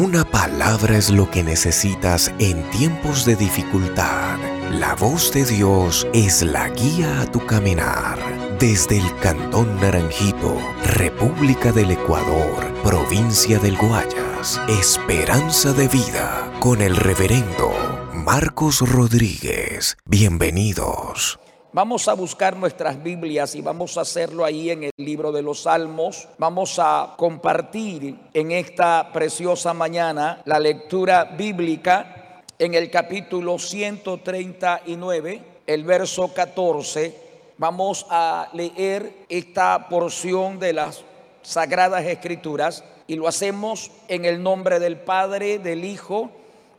[0.00, 4.38] Una palabra es lo que necesitas en tiempos de dificultad.
[4.70, 8.16] La voz de Dios es la guía a tu caminar.
[8.60, 16.94] Desde el Cantón Naranjito, República del Ecuador, provincia del Guayas, Esperanza de Vida, con el
[16.94, 17.72] reverendo
[18.14, 19.96] Marcos Rodríguez.
[20.04, 21.40] Bienvenidos.
[21.78, 25.60] Vamos a buscar nuestras Biblias y vamos a hacerlo ahí en el libro de los
[25.60, 26.26] Salmos.
[26.36, 35.84] Vamos a compartir en esta preciosa mañana la lectura bíblica en el capítulo 139, el
[35.84, 37.14] verso 14.
[37.58, 41.04] Vamos a leer esta porción de las
[41.42, 46.32] Sagradas Escrituras y lo hacemos en el nombre del Padre, del Hijo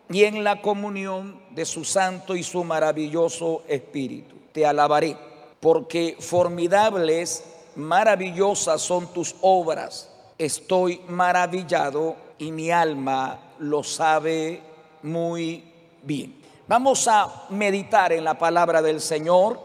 [0.09, 5.16] y en la comunión de su Santo y su maravilloso Espíritu te alabaré,
[5.62, 7.45] porque formidables,
[7.77, 10.09] maravillosas son tus obras.
[10.38, 14.62] Estoy maravillado y mi alma lo sabe
[15.03, 15.64] muy
[16.03, 16.41] bien.
[16.67, 19.61] Vamos a meditar en la palabra del Señor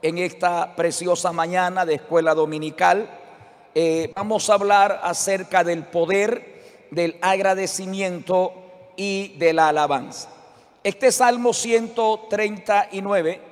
[0.00, 3.06] en esta preciosa mañana de escuela dominical.
[3.74, 8.54] Eh, vamos a hablar acerca del poder, del agradecimiento
[8.96, 10.30] y de la alabanza.
[10.82, 13.47] Este Salmo 139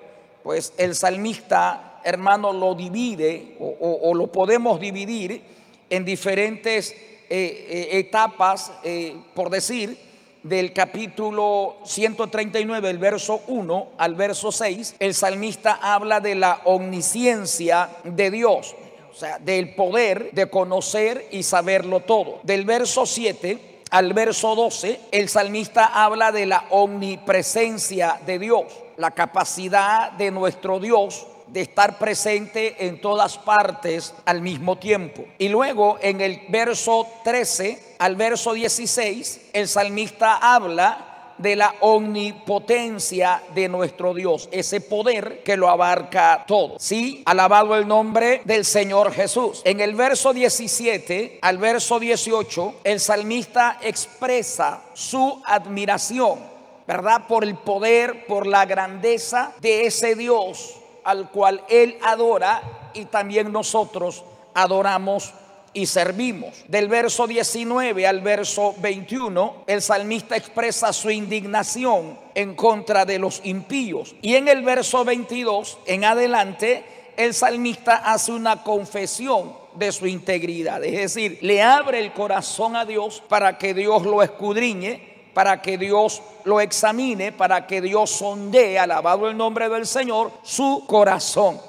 [0.46, 5.42] pues el salmista, hermano, lo divide o, lo podemos dividir
[5.90, 6.96] en diferentes eh,
[7.28, 9.98] eh, etapas, eh, por decir,
[10.44, 17.90] del capítulo 139, el verso 1 al verso 6, el salmista habla de la omnisciencia
[18.04, 18.76] de Dios,
[19.10, 22.38] o sea, del poder de conocer y saberlo todo.
[22.44, 28.64] Del verso 7 al verso 12, el salmista habla de la omnipresencia de Dios,
[28.96, 35.24] la capacidad de nuestro Dios de estar presente en todas partes al mismo tiempo.
[35.38, 43.42] Y luego en el verso 13 al verso 16, el salmista habla de la omnipotencia
[43.54, 46.76] de nuestro Dios, ese poder que lo abarca todo.
[46.78, 49.62] Sí, alabado el nombre del Señor Jesús.
[49.64, 56.40] En el verso 17 al verso 18, el salmista expresa su admiración,
[56.86, 57.26] ¿verdad?
[57.26, 60.76] Por el poder, por la grandeza de ese Dios
[61.06, 64.24] al cual él adora y también nosotros
[64.54, 65.32] adoramos
[65.76, 66.64] y servimos.
[66.68, 73.42] Del verso 19 al verso 21, el salmista expresa su indignación en contra de los
[73.44, 74.16] impíos.
[74.22, 76.82] Y en el verso 22 en adelante,
[77.16, 80.82] el salmista hace una confesión de su integridad.
[80.82, 85.76] Es decir, le abre el corazón a Dios para que Dios lo escudriñe para que
[85.76, 91.60] Dios lo examine, para que Dios sondee, alabado el nombre del Señor, su corazón.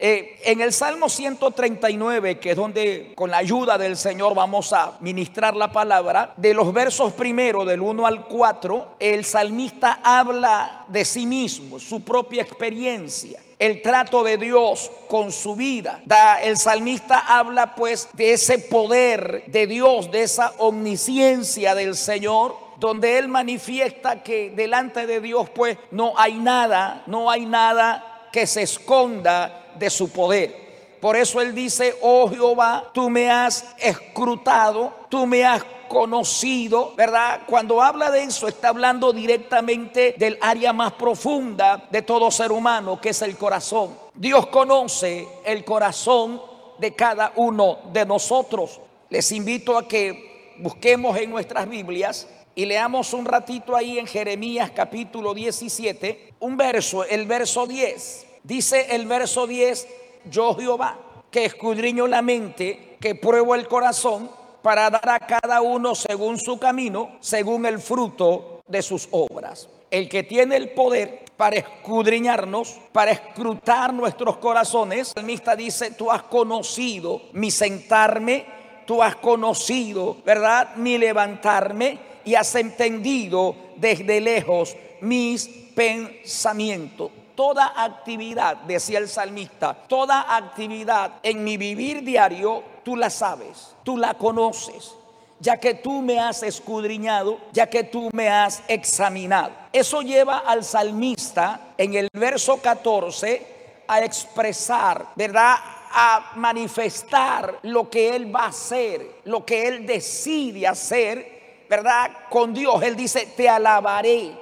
[0.00, 4.96] Eh, en el Salmo 139, que es donde con la ayuda del Señor vamos a
[5.00, 11.04] ministrar la palabra, de los versos primero, del 1 al 4, el salmista habla de
[11.04, 16.00] sí mismo, su propia experiencia el trato de Dios con su vida.
[16.04, 22.56] Da, el salmista habla pues de ese poder de Dios, de esa omnisciencia del Señor,
[22.78, 28.46] donde él manifiesta que delante de Dios pues no hay nada, no hay nada que
[28.46, 30.68] se esconda de su poder.
[31.00, 37.40] Por eso él dice, oh Jehová, tú me has escrutado, tú me has conocido, ¿verdad?
[37.46, 43.00] Cuando habla de eso está hablando directamente del área más profunda de todo ser humano,
[43.00, 43.96] que es el corazón.
[44.14, 46.42] Dios conoce el corazón
[46.78, 48.80] de cada uno de nosotros.
[49.08, 54.72] Les invito a que busquemos en nuestras Biblias y leamos un ratito ahí en Jeremías
[54.74, 58.27] capítulo 17, un verso, el verso 10.
[58.48, 59.86] Dice el verso 10,
[60.30, 60.98] yo Jehová,
[61.30, 64.30] que escudriño la mente, que pruebo el corazón,
[64.62, 69.68] para dar a cada uno según su camino, según el fruto de sus obras.
[69.90, 76.10] El que tiene el poder para escudriñarnos, para escrutar nuestros corazones, el mista dice, tú
[76.10, 78.46] has conocido mi sentarme,
[78.86, 80.74] tú has conocido, ¿verdad?
[80.76, 90.36] Mi levantarme y has entendido desde lejos mis pensamientos toda actividad, decía el salmista, toda
[90.36, 94.92] actividad en mi vivir diario, tú la sabes, tú la conoces,
[95.38, 99.52] ya que tú me has escudriñado, ya que tú me has examinado.
[99.72, 105.58] Eso lleva al salmista en el verso 14 a expresar, ¿verdad?
[105.92, 112.10] A manifestar lo que él va a hacer, lo que él decide hacer, ¿verdad?
[112.28, 112.82] Con Dios.
[112.82, 114.32] Él dice, te alabaré.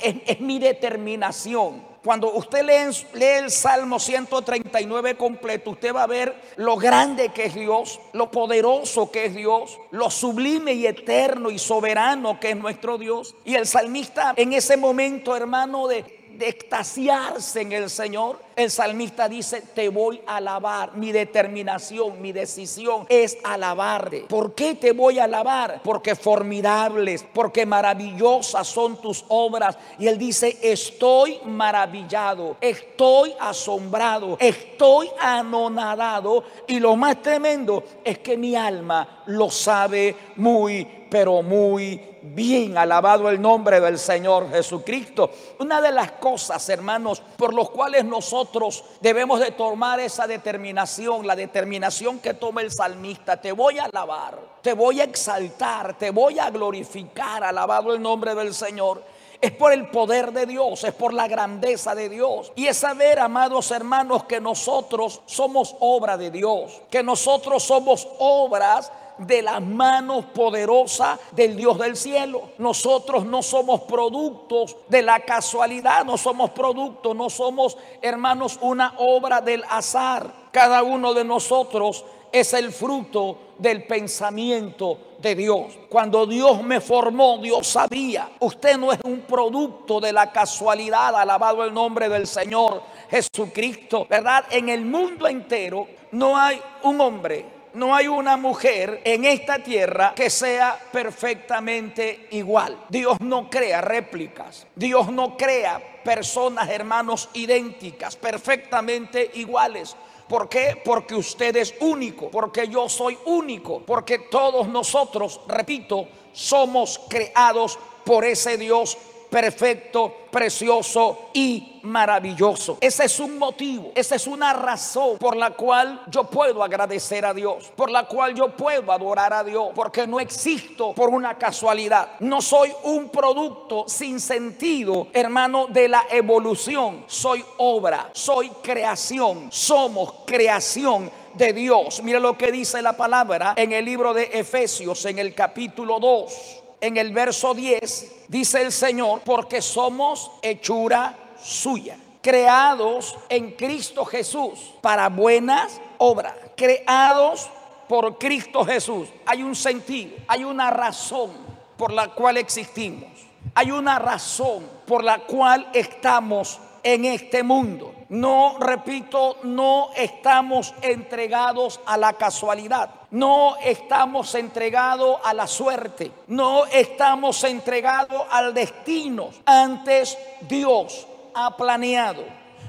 [0.00, 6.76] es mi determinación Cuando usted lee, el Salmo 139 completo, usted va a ver lo
[6.76, 12.40] grande que es Dios, lo poderoso que es Dios, lo sublime y eterno y soberano
[12.40, 13.36] que es nuestro Dios.
[13.44, 19.60] Y el salmista en ese momento, hermano, de extasiarse en el Señor, el salmista dice,
[19.60, 20.96] te voy a alabar.
[20.96, 24.26] Mi determinación, mi decisión es alabarte.
[24.28, 25.80] ¿Por qué te voy a alabar?
[25.84, 29.78] Porque formidables, porque maravillosas son tus obras.
[29.98, 36.44] Y él dice, estoy maravillado, estoy asombrado, estoy anonadado.
[36.66, 43.28] Y lo más tremendo es que mi alma lo sabe muy, pero muy bien, alabado
[43.28, 45.30] el nombre del Señor Jesucristo.
[45.58, 51.36] Una de las cosas, hermanos, por los cuales nosotros debemos de tomar esa determinación, la
[51.36, 56.38] determinación que toma el salmista, te voy a alabar, te voy a exaltar, te voy
[56.38, 59.02] a glorificar, alabado el nombre del Señor
[59.40, 62.52] es por el poder de Dios, es por la grandeza de Dios.
[62.56, 68.90] Y es saber, amados hermanos, que nosotros somos obra de Dios, que nosotros somos obras
[69.18, 72.50] de las manos poderosas del Dios del cielo.
[72.58, 79.40] Nosotros no somos productos de la casualidad, no somos productos, no somos, hermanos, una obra
[79.40, 80.32] del azar.
[80.52, 85.66] Cada uno de nosotros es el fruto del pensamiento de Dios.
[85.88, 88.30] Cuando Dios me formó, Dios sabía.
[88.40, 94.44] Usted no es un producto de la casualidad, alabado el nombre del Señor Jesucristo, ¿verdad?
[94.50, 100.12] En el mundo entero no hay un hombre no hay una mujer en esta tierra
[100.14, 102.84] que sea perfectamente igual.
[102.88, 104.66] Dios no crea réplicas.
[104.74, 109.96] Dios no crea personas, hermanos, idénticas, perfectamente iguales.
[110.28, 110.80] ¿Por qué?
[110.84, 118.24] Porque usted es único, porque yo soy único, porque todos nosotros, repito, somos creados por
[118.24, 118.96] ese Dios
[119.30, 122.78] perfecto, precioso y maravilloso.
[122.80, 127.34] Ese es un motivo, esa es una razón por la cual yo puedo agradecer a
[127.34, 132.10] Dios, por la cual yo puedo adorar a Dios, porque no existo por una casualidad.
[132.20, 137.04] No soy un producto sin sentido, hermano, de la evolución.
[137.06, 142.02] Soy obra, soy creación, somos creación de Dios.
[142.02, 146.64] Mira lo que dice la palabra en el libro de Efesios, en el capítulo 2
[146.80, 154.74] en el verso 10, dice el Señor, porque somos hechura suya, creados en Cristo Jesús
[154.80, 157.48] para buenas obras, creados
[157.88, 159.08] por Cristo Jesús.
[159.26, 161.32] Hay un sentido, hay una razón
[161.76, 163.08] por la cual existimos,
[163.54, 167.94] hay una razón por la cual estamos en este mundo.
[168.08, 172.97] No, repito, no estamos entregados a la casualidad.
[173.10, 176.12] No estamos entregados a la suerte.
[176.26, 179.30] No estamos entregados al destino.
[179.46, 182.24] Antes Dios ha planeado.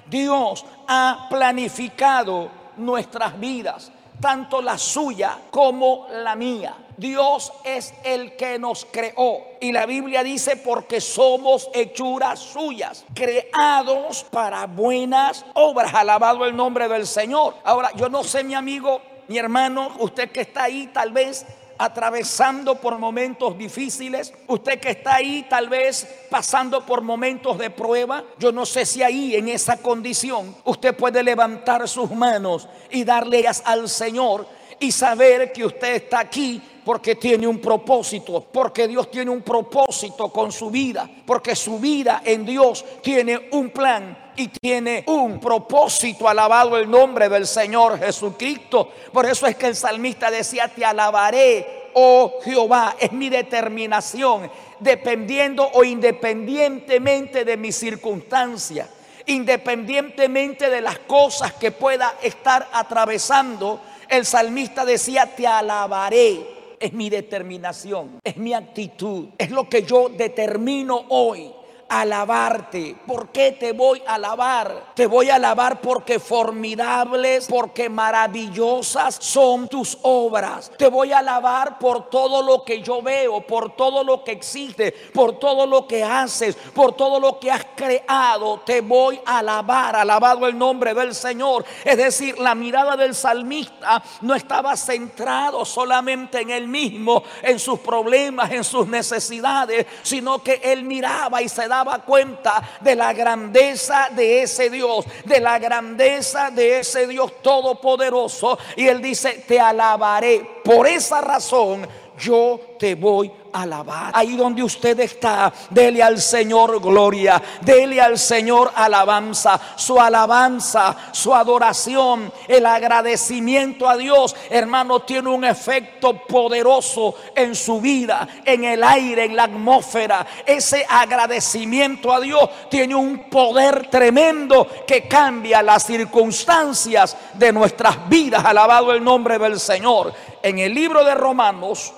[0.07, 6.75] Dios ha planificado nuestras vidas tanto la suya como la mía.
[6.97, 9.37] Dios es el que nos creó.
[9.61, 15.93] Y la Biblia dice porque somos hechuras suyas, creados para buenas obras.
[15.93, 17.55] Alabado el nombre del Señor.
[17.63, 21.45] Ahora, yo no sé, mi amigo, mi hermano, usted que está ahí tal vez
[21.77, 28.23] atravesando por momentos difíciles, usted que está ahí tal vez pasando por momentos de prueba,
[28.39, 33.45] yo no sé si ahí en esa condición usted puede levantar sus manos y darle
[33.63, 34.47] al Señor
[34.79, 40.29] y saber que usted está aquí porque tiene un propósito, porque Dios tiene un propósito
[40.29, 46.27] con su vida, porque su vida en Dios tiene un plan y tiene un propósito.
[46.27, 48.89] Alabado el nombre del Señor Jesucristo.
[49.13, 52.95] Por eso es que el salmista decía, te alabaré, oh Jehová.
[52.99, 58.89] Es mi determinación, dependiendo o independientemente de mis circunstancias
[59.27, 63.79] independientemente de las cosas que pueda estar atravesando,
[64.09, 66.58] el salmista decía, te alabaré.
[66.79, 71.51] Es mi determinación, es mi actitud, es lo que yo determino hoy
[71.89, 72.95] alabarte.
[73.05, 74.93] ¿Por qué te voy a alabar?
[74.93, 80.71] Te voy a alabar porque formidables, porque maravillosas son tus obras.
[80.77, 84.91] Te voy a alabar por todo lo que yo veo, por todo lo que existe,
[85.13, 88.59] por todo lo que haces, por todo lo que has creado.
[88.59, 91.65] Te voy a alabar, alabado el nombre del Señor.
[91.83, 97.79] Es decir, la mirada del salmista no estaba centrado solamente en él mismo, en sus
[97.79, 103.13] problemas, en sus necesidades, sino que él miraba y se daba daba cuenta de la
[103.13, 108.57] grandeza de ese Dios, de la grandeza de ese Dios todopoderoso.
[108.75, 110.61] Y él dice, te alabaré.
[110.63, 114.11] Por esa razón yo te voy alabar.
[114.13, 121.33] Ahí donde usted está, dele al Señor gloria, dele al Señor alabanza, su alabanza, su
[121.33, 128.83] adoración, el agradecimiento a Dios, hermano, tiene un efecto poderoso en su vida, en el
[128.83, 130.25] aire, en la atmósfera.
[130.45, 138.45] Ese agradecimiento a Dios tiene un poder tremendo que cambia las circunstancias de nuestras vidas.
[138.45, 140.13] Alabado el nombre del Señor.
[140.41, 141.93] En el libro de Romanos,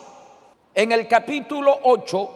[0.73, 2.31] en el capítulo 8,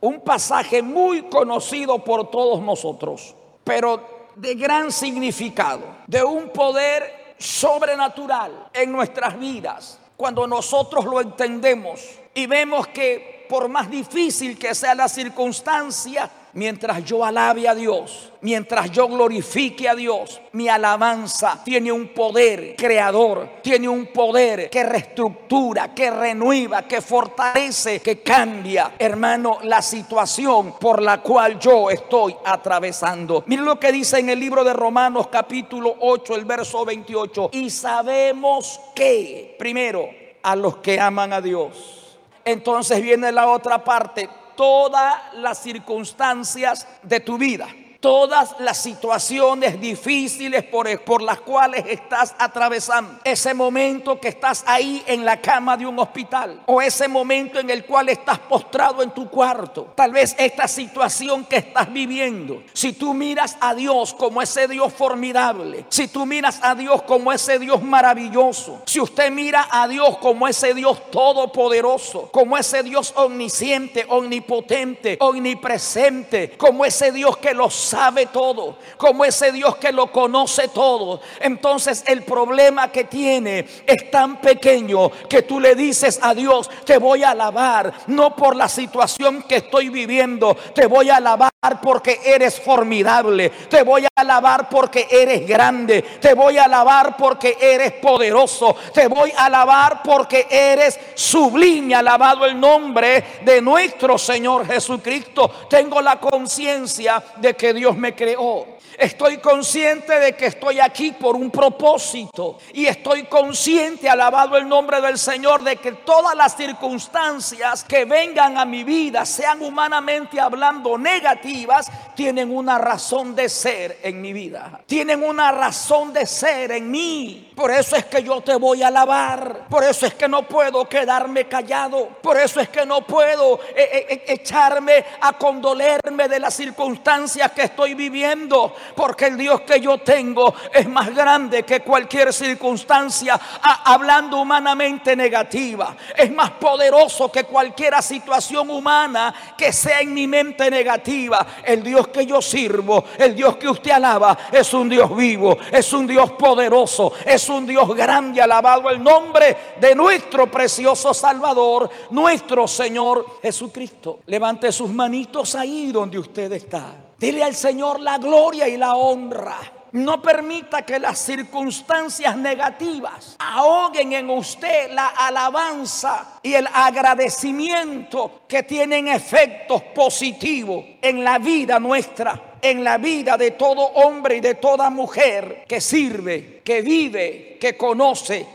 [0.00, 8.68] un pasaje muy conocido por todos nosotros, pero de gran significado, de un poder sobrenatural
[8.72, 9.98] en nuestras vidas.
[10.16, 12.00] Cuando nosotros lo entendemos
[12.34, 18.32] y vemos que por más difícil que sea la circunstancia, mientras yo alabe a Dios,
[18.40, 24.84] mientras yo glorifique a Dios, mi alabanza tiene un poder creador, tiene un poder que
[24.84, 32.34] reestructura, que renueva, que fortalece, que cambia, hermano, la situación por la cual yo estoy
[32.44, 33.44] atravesando.
[33.46, 37.50] Miren lo que dice en el libro de Romanos capítulo 8, el verso 28.
[37.52, 40.08] Y sabemos que, primero,
[40.42, 42.18] a los que aman a Dios.
[42.44, 47.68] Entonces viene la otra parte, todas las circunstancias de tu vida
[48.04, 53.20] todas las situaciones difíciles por, las cuales estás atravesando.
[53.24, 57.70] Ese momento que estás ahí en la cama de un hospital o ese momento en
[57.70, 59.94] el cual estás postrado en tu cuarto.
[59.94, 62.62] Tal vez esta situación que estás viviendo.
[62.74, 67.32] Si tú miras a Dios como ese Dios formidable, si tú miras a Dios como
[67.32, 73.14] ese Dios maravilloso, si usted mira a Dios como ese Dios todopoderoso, como ese Dios
[73.16, 80.10] omnisciente, omnipotente, omnipresente, como ese Dios que los sabe todo, como ese Dios que lo
[80.10, 81.20] conoce todo.
[81.40, 86.98] Entonces el problema que tiene es tan pequeño que tú le dices a Dios, te
[86.98, 92.20] voy a alabar, no por la situación que estoy viviendo, te voy a alabar porque
[92.24, 97.92] eres formidable, te voy a alabar porque eres grande, te voy a alabar porque eres
[97.92, 105.48] poderoso, te voy a alabar porque eres sublime, alabado el nombre de nuestro Señor Jesucristo.
[105.70, 108.66] Tengo la conciencia de que Dios Dios me creó.
[108.96, 112.56] Estoy consciente de que estoy aquí por un propósito.
[112.72, 118.56] Y estoy consciente, alabado el nombre del Señor, de que todas las circunstancias que vengan
[118.56, 124.80] a mi vida, sean humanamente hablando negativas, tienen una razón de ser en mi vida.
[124.86, 127.52] Tienen una razón de ser en mí.
[127.54, 129.66] Por eso es que yo te voy a alabar.
[129.68, 132.08] Por eso es que no puedo quedarme callado.
[132.20, 137.52] Por eso es que no puedo eh, eh, eh, echarme a condolerme de las circunstancias
[137.52, 138.74] que estoy viviendo.
[138.96, 143.40] Porque el Dios que yo tengo es más grande que cualquier circunstancia,
[143.84, 145.94] hablando humanamente negativa.
[146.16, 151.46] Es más poderoso que cualquier situación humana que sea en mi mente negativa.
[151.62, 155.92] El Dios que yo sirvo, el Dios que usted alaba, es un Dios vivo, es
[155.92, 158.40] un Dios poderoso, es un Dios grande.
[158.40, 164.20] Alabado el nombre de nuestro precioso Salvador, nuestro Señor Jesucristo.
[164.26, 166.94] Levante sus manitos ahí donde usted está.
[167.18, 169.56] Dile al Señor la gloria y la honra.
[169.92, 178.64] No permita que las circunstancias negativas ahoguen en usted la alabanza y el agradecimiento que
[178.64, 184.54] tienen efectos positivos en la vida nuestra, en la vida de todo hombre y de
[184.54, 188.46] toda mujer que sirve, que vive, que conoce,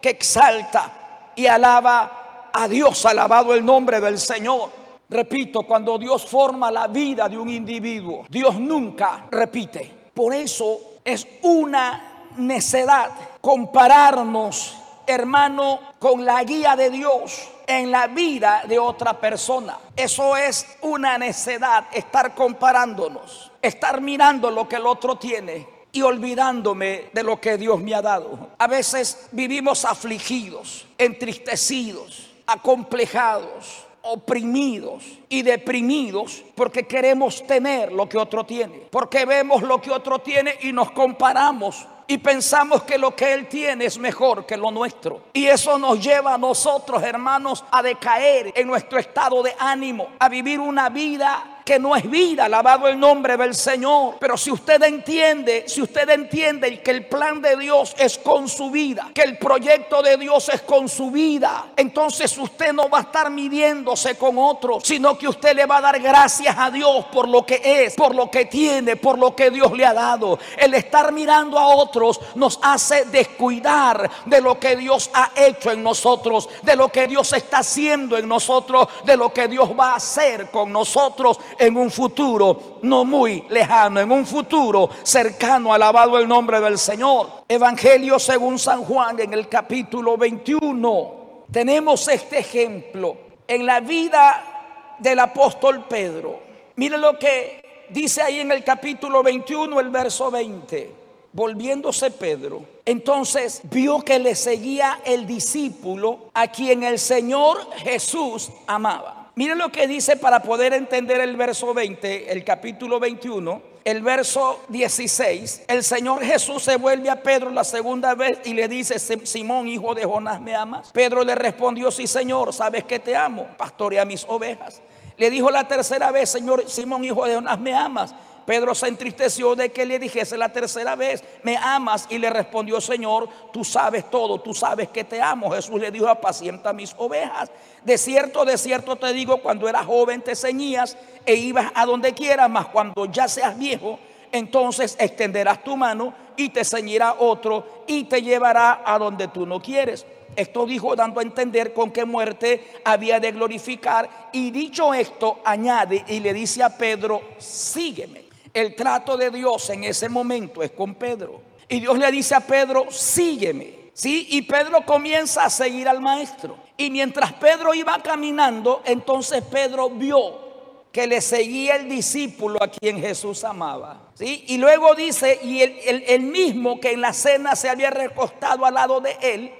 [0.00, 3.04] que exalta y alaba a Dios.
[3.04, 4.70] Alabado el nombre del Señor.
[5.10, 9.92] Repito, cuando Dios forma la vida de un individuo, Dios nunca repite.
[10.14, 13.10] Por eso es una necedad
[13.40, 19.78] compararnos, hermano, con la guía de Dios en la vida de otra persona.
[19.94, 27.10] Eso es una necedad, estar comparándonos, estar mirando lo que el otro tiene y olvidándome
[27.12, 28.50] de lo que Dios me ha dado.
[28.58, 38.44] A veces vivimos afligidos, entristecidos, acomplejados oprimidos y deprimidos porque queremos tener lo que otro
[38.44, 43.34] tiene, porque vemos lo que otro tiene y nos comparamos y pensamos que lo que
[43.34, 45.24] Él tiene es mejor que lo nuestro.
[45.34, 50.30] Y eso nos lleva a nosotros, hermanos, a decaer en nuestro estado de ánimo, a
[50.30, 54.14] vivir una vida que no es vida, alabado el nombre del Señor.
[54.18, 58.70] Pero si usted entiende, si usted entiende que el plan de Dios es con su
[58.70, 63.02] vida, que el proyecto de Dios es con su vida, entonces usted no va a
[63.02, 67.28] estar midiéndose con otros, sino que usted le va a dar gracias a Dios por
[67.28, 70.38] lo que es, por lo que tiene, por lo que Dios le ha dado.
[70.56, 75.82] El estar mirando a otros nos hace descuidar de lo que Dios ha hecho en
[75.82, 79.96] nosotros, de lo que Dios está haciendo en nosotros, de lo que Dios va a
[79.96, 86.28] hacer con nosotros en un futuro no muy lejano, en un futuro cercano, alabado el
[86.28, 87.44] nombre del Señor.
[87.48, 91.14] Evangelio según San Juan en el capítulo 21.
[91.50, 96.40] Tenemos este ejemplo en la vida del apóstol Pedro.
[96.76, 100.94] Mire lo que dice ahí en el capítulo 21, el verso 20.
[101.30, 109.17] Volviéndose Pedro, entonces vio que le seguía el discípulo a quien el Señor Jesús amaba.
[109.38, 114.64] Miren lo que dice para poder entender el verso 20, el capítulo 21, el verso
[114.68, 115.62] 16.
[115.68, 119.94] El Señor Jesús se vuelve a Pedro la segunda vez y le dice, Simón, hijo
[119.94, 120.90] de Jonás, ¿me amas?
[120.90, 124.82] Pedro le respondió, sí, Señor, sabes que te amo, pastorea mis ovejas.
[125.16, 128.16] Le dijo la tercera vez, Señor, Simón, hijo de Jonás, ¿me amas?
[128.48, 132.06] Pedro se entristeció de que le dijese la tercera vez, me amas.
[132.08, 135.50] Y le respondió, Señor, tú sabes todo, tú sabes que te amo.
[135.50, 137.50] Jesús le dijo, apacienta mis ovejas.
[137.84, 142.14] De cierto, de cierto te digo, cuando eras joven te ceñías e ibas a donde
[142.14, 143.98] quieras, mas cuando ya seas viejo,
[144.32, 149.60] entonces extenderás tu mano y te ceñirá otro y te llevará a donde tú no
[149.60, 150.06] quieres.
[150.34, 154.08] Esto dijo dando a entender con qué muerte había de glorificar.
[154.32, 158.27] Y dicho esto, añade y le dice a Pedro, sígueme.
[158.58, 161.40] El trato de Dios en ese momento es con Pedro.
[161.68, 163.78] Y Dios le dice a Pedro, sígueme.
[163.92, 164.26] ¿Sí?
[164.30, 166.56] Y Pedro comienza a seguir al maestro.
[166.76, 170.48] Y mientras Pedro iba caminando, entonces Pedro vio
[170.92, 174.10] que le seguía el discípulo a quien Jesús amaba.
[174.14, 174.44] ¿Sí?
[174.48, 178.74] Y luego dice, y el, el mismo que en la cena se había recostado al
[178.74, 179.52] lado de él,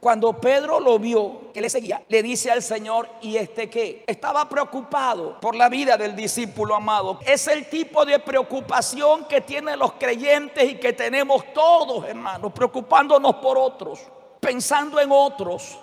[0.00, 4.02] cuando Pedro lo vio, que le seguía, le dice al Señor, ¿y este qué?
[4.06, 7.20] Estaba preocupado por la vida del discípulo amado.
[7.26, 13.36] Es el tipo de preocupación que tienen los creyentes y que tenemos todos, hermanos, preocupándonos
[13.36, 14.00] por otros,
[14.40, 15.78] pensando en otros,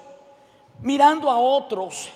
[0.82, 2.10] mirando a otros,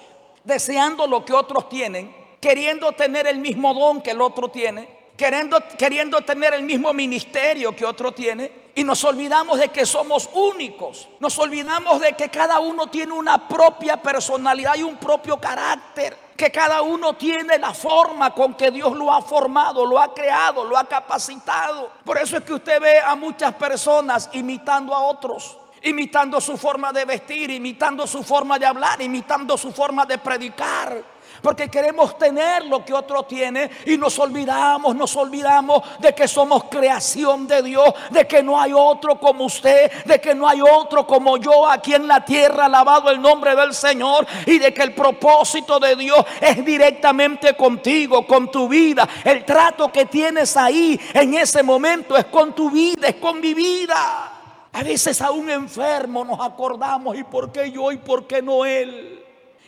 [0.44, 5.62] deseando lo que otros tienen, queriendo tener el mismo don que el otro tiene queriendo,
[5.78, 8.72] queriendo tener el mismo ministerio que otro tiene.
[8.74, 11.08] Y nos olvidamos de que somos únicos.
[11.20, 16.18] Nos olvidamos de que cada uno tiene una propia personalidad y un propio carácter.
[16.36, 20.64] Que cada uno tiene la forma con que Dios lo ha formado, lo ha creado,
[20.64, 21.92] lo ha capacitado.
[22.04, 26.94] Por eso es que usted ve a muchas personas imitando a otros imitando su forma
[26.94, 31.04] de vestir, imitando su forma de hablar, imitando su forma de predicar
[31.42, 36.66] porque queremos tener lo que otro tiene y nos olvidamos, nos olvidamos de que somos
[36.66, 41.06] creación de Dios, de que no hay otro como usted, de que no hay otro
[41.08, 44.94] como yo aquí en la tierra, alabado el nombre del Señor y de que el
[44.94, 49.08] propósito de Dios es directamente contigo, con tu vida.
[49.24, 53.54] El trato que tienes ahí en ese momento es con tu vida, es con mi
[53.54, 54.32] vida.
[54.74, 58.64] A veces a un enfermo nos acordamos y por qué yo y por qué no
[58.64, 59.21] él.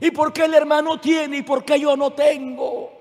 [0.04, 2.92] ¿Y por qué el hermano tiene y por qué yo no tengo?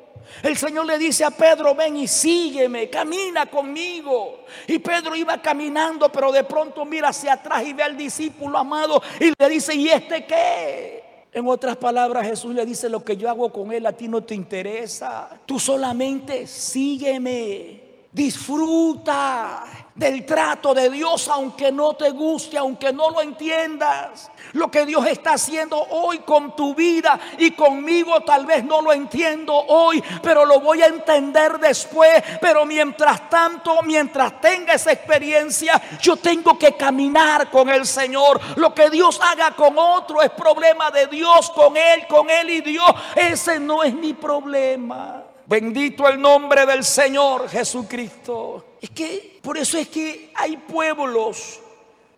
[0.41, 4.45] El Señor le dice a Pedro, ven y sígueme, camina conmigo.
[4.69, 9.03] Y Pedro iba caminando, pero de pronto mira hacia atrás y ve al discípulo amado
[9.19, 11.27] y le dice, ¿y este qué?
[11.33, 14.23] En otras palabras, Jesús le dice, lo que yo hago con él a ti no
[14.23, 15.41] te interesa.
[15.45, 23.21] Tú solamente sígueme, disfruta del trato de Dios, aunque no te guste, aunque no lo
[23.21, 24.31] entiendas.
[24.53, 28.93] Lo que Dios está haciendo hoy con tu vida y conmigo tal vez no lo
[28.93, 32.23] entiendo hoy, pero lo voy a entender después.
[32.41, 38.41] Pero mientras tanto, mientras tenga esa experiencia, yo tengo que caminar con el Señor.
[38.57, 42.61] Lo que Dios haga con otro es problema de Dios, con Él, con Él y
[42.63, 42.91] Dios.
[43.15, 45.32] Ese no es mi problema.
[45.47, 48.77] Bendito el nombre del Señor Jesucristo.
[48.81, 51.61] Es que por eso es que hay pueblos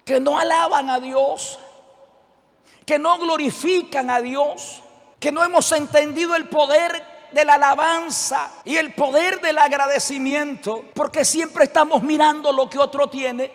[0.04, 1.58] que no alaban a Dios,
[2.84, 4.82] que no glorifican a Dios,
[5.18, 11.24] que no hemos entendido el poder de la alabanza y el poder del agradecimiento, porque
[11.24, 13.50] siempre estamos mirando lo que otro tiene,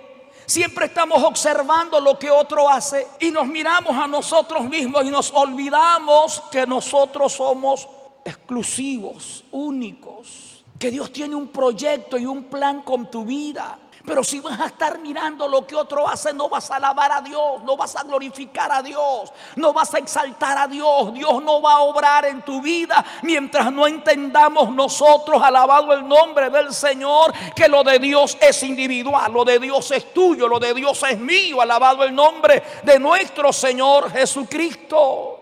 [0.45, 5.31] siempre estamos observando lo que otro hace y nos miramos a nosotros mismos y nos
[5.31, 7.87] olvidamos que nosotros somos
[8.29, 13.77] exclusivos, únicos, que Dios tiene un proyecto y un plan con tu vida.
[14.05, 17.21] Pero si vas a estar mirando lo que otro hace, no vas a alabar a
[17.21, 21.13] Dios, no vas a glorificar a Dios, no vas a exaltar a Dios.
[21.13, 26.49] Dios no va a obrar en tu vida mientras no entendamos nosotros, alabado el nombre
[26.49, 30.73] del Señor, que lo de Dios es individual, lo de Dios es tuyo, lo de
[30.73, 35.38] Dios es mío, alabado el nombre de nuestro Señor Jesucristo.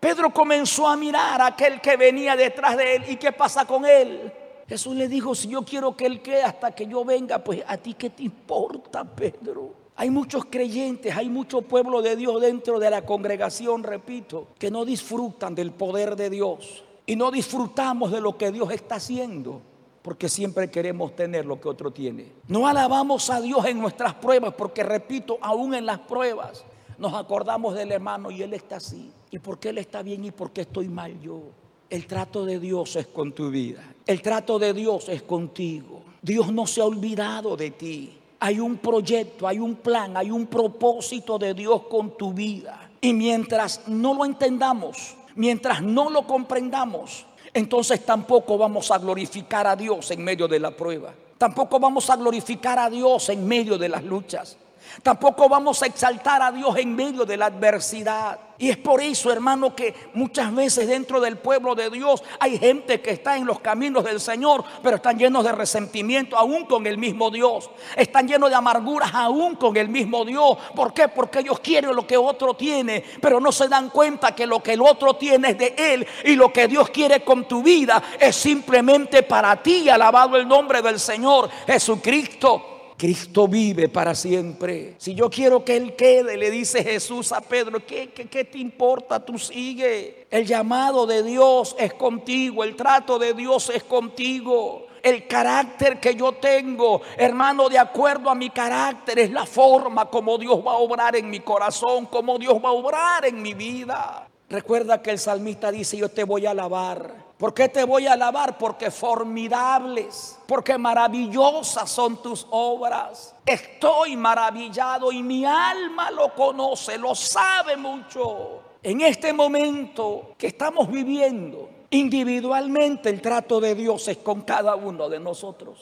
[0.00, 3.84] Pedro comenzó a mirar a aquel que venía detrás de él y qué pasa con
[3.84, 4.32] él.
[4.70, 7.76] Jesús le dijo, si yo quiero que Él quede hasta que yo venga, pues a
[7.76, 9.74] ti qué te importa, Pedro.
[9.96, 14.84] Hay muchos creyentes, hay mucho pueblo de Dios dentro de la congregación, repito, que no
[14.84, 19.60] disfrutan del poder de Dios y no disfrutamos de lo que Dios está haciendo.
[20.02, 22.32] Porque siempre queremos tener lo que otro tiene.
[22.46, 26.64] No alabamos a Dios en nuestras pruebas, porque repito, aún en las pruebas
[26.96, 29.12] nos acordamos del hermano y él está así.
[29.30, 31.42] ¿Y por qué él está bien y por qué estoy mal yo?
[31.88, 33.82] El trato de Dios es con tu vida.
[34.06, 36.02] El trato de Dios es contigo.
[36.22, 38.16] Dios no se ha olvidado de ti.
[38.40, 42.90] Hay un proyecto, hay un plan, hay un propósito de Dios con tu vida.
[43.00, 49.76] Y mientras no lo entendamos, mientras no lo comprendamos, entonces tampoco vamos a glorificar a
[49.76, 51.14] Dios en medio de la prueba.
[51.38, 54.56] Tampoco vamos a glorificar a Dios en medio de las luchas.
[55.02, 58.38] Tampoco vamos a exaltar a Dios en medio de la adversidad.
[58.60, 63.00] Y es por eso, hermano, que muchas veces dentro del pueblo de Dios hay gente
[63.00, 66.98] que está en los caminos del Señor, pero están llenos de resentimiento aún con el
[66.98, 67.70] mismo Dios.
[67.96, 70.58] Están llenos de amarguras aún con el mismo Dios.
[70.76, 71.08] ¿Por qué?
[71.08, 74.74] Porque ellos quieren lo que otro tiene, pero no se dan cuenta que lo que
[74.74, 78.36] el otro tiene es de Él y lo que Dios quiere con tu vida es
[78.36, 79.88] simplemente para ti.
[79.88, 82.79] Alabado el nombre del Señor Jesucristo.
[83.00, 84.94] Cristo vive para siempre.
[84.98, 89.24] Si yo quiero que Él quede, le dice Jesús a Pedro, ¿qué, qué, te importa?
[89.24, 90.26] Tú sigue.
[90.30, 94.86] El llamado de Dios es contigo, el trato de Dios es contigo.
[95.02, 100.36] El carácter que yo tengo, hermano, de acuerdo a mi carácter, es la forma como
[100.36, 104.28] Dios va a obrar en mi corazón, como Dios va a obrar en mi vida.
[104.50, 108.12] Recuerda que el salmista dice, yo te voy a alabar ¿Por qué te voy a
[108.12, 108.58] alabar?
[108.58, 113.34] Porque formidables, porque maravillosas son tus obras.
[113.46, 118.60] Estoy maravillado y mi alma lo conoce, lo sabe mucho.
[118.82, 125.08] En este momento que estamos viviendo, individualmente el trato de Dios es con cada uno
[125.08, 125.78] de nosotros.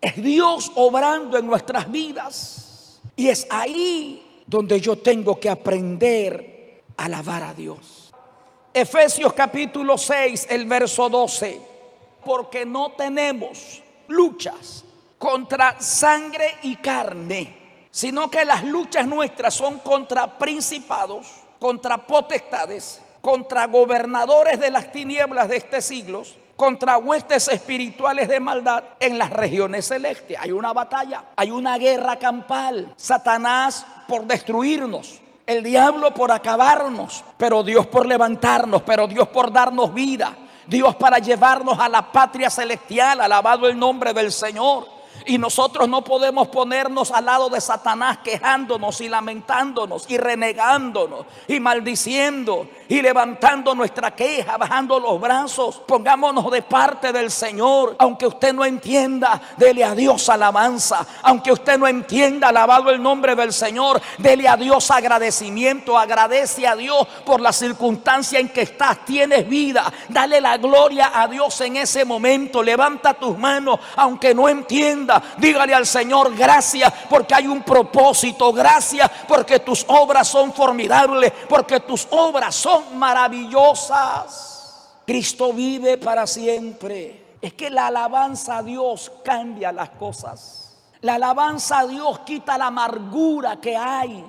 [0.00, 3.00] Es Dios obrando en nuestras vidas.
[3.14, 7.95] Y es ahí donde yo tengo que aprender a alabar a Dios.
[8.76, 11.58] Efesios capítulo 6, el verso 12.
[12.22, 14.84] Porque no tenemos luchas
[15.16, 17.56] contra sangre y carne,
[17.90, 21.26] sino que las luchas nuestras son contra principados,
[21.58, 28.84] contra potestades, contra gobernadores de las tinieblas de este siglo, contra huestes espirituales de maldad
[29.00, 30.36] en las regiones celestes.
[30.38, 32.92] Hay una batalla, hay una guerra campal.
[32.98, 39.94] Satanás por destruirnos, el diablo por acabarnos, pero Dios por levantarnos, pero Dios por darnos
[39.94, 40.36] vida.
[40.66, 44.95] Dios para llevarnos a la patria celestial, alabado el nombre del Señor.
[45.28, 51.58] Y nosotros no podemos ponernos al lado de Satanás quejándonos y lamentándonos y renegándonos y
[51.58, 55.82] maldiciendo y levantando nuestra queja, bajando los brazos.
[55.84, 57.96] Pongámonos de parte del Señor.
[57.98, 61.04] Aunque usted no entienda, dele a Dios alabanza.
[61.22, 65.98] Aunque usted no entienda, alabado el nombre del Señor, dele a Dios agradecimiento.
[65.98, 69.04] Agradece a Dios por la circunstancia en que estás.
[69.04, 69.92] Tienes vida.
[70.08, 72.62] Dale la gloria a Dios en ese momento.
[72.62, 79.10] Levanta tus manos, aunque no entienda dígale al Señor gracias porque hay un propósito, gracias
[79.28, 84.54] porque tus obras son formidables, porque tus obras son maravillosas.
[85.06, 87.36] Cristo vive para siempre.
[87.40, 90.76] Es que la alabanza a Dios cambia las cosas.
[91.02, 94.24] La alabanza a Dios quita la amargura que hay.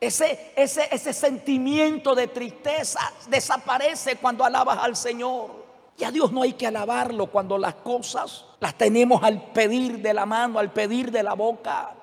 [0.00, 5.64] Ese, ese, ese sentimiento de tristeza desaparece cuando alabas al Señor.
[5.98, 10.14] Y a Dios no hay que alabarlo cuando las cosas las tenemos al pedir de
[10.14, 11.94] la mano, al pedir de la boca.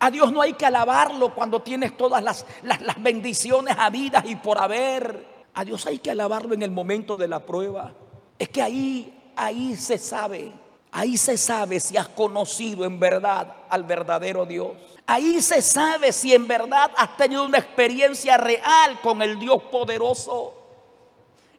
[0.00, 4.58] A Dios no hay que alabarlo cuando tienes todas las, las, bendiciones habidas y por
[4.58, 5.24] haber.
[5.54, 7.92] A Dios hay que alabarlo en el momento de la prueba.
[8.40, 10.52] Es que ahí, ahí se sabe,
[10.90, 14.72] ahí se sabe si has conocido en verdad al verdadero Dios.
[15.06, 20.54] Ahí se sabe si en verdad has tenido una experiencia real con el Dios poderoso.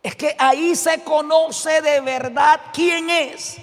[0.03, 3.61] Es que ahí se conoce de verdad quién es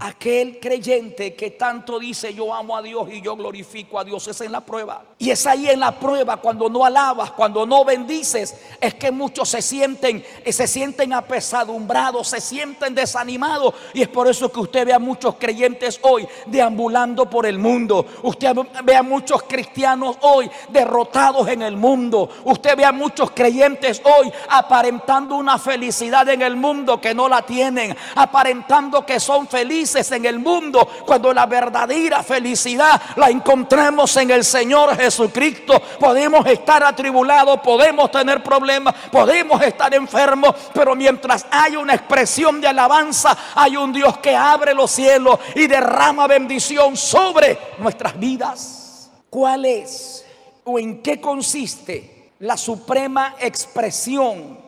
[0.00, 4.40] Aquel creyente que tanto dice yo amo a Dios y yo glorifico a Dios es
[4.40, 5.04] en la prueba.
[5.18, 9.48] Y es ahí en la prueba cuando no alabas, cuando no bendices, es que muchos
[9.48, 13.72] se sienten, se sienten apesadumbrados, se sienten desanimados.
[13.92, 18.04] Y es por eso que usted ve a muchos creyentes hoy deambulando por el mundo.
[18.24, 18.52] Usted
[18.82, 22.28] ve a muchos cristianos hoy derrotados en el mundo.
[22.44, 27.42] Usted ve a muchos creyentes hoy aparentando una felicidad en el mundo que no la
[27.42, 34.30] tienen, aparentando que son felices en el mundo cuando la verdadera felicidad la encontremos en
[34.30, 35.80] el Señor Jesucristo.
[36.00, 42.68] Podemos estar atribulados, podemos tener problemas, podemos estar enfermos, pero mientras hay una expresión de
[42.68, 49.10] alabanza, hay un Dios que abre los cielos y derrama bendición sobre nuestras vidas.
[49.28, 50.24] ¿Cuál es
[50.64, 54.58] o en qué consiste la suprema expresión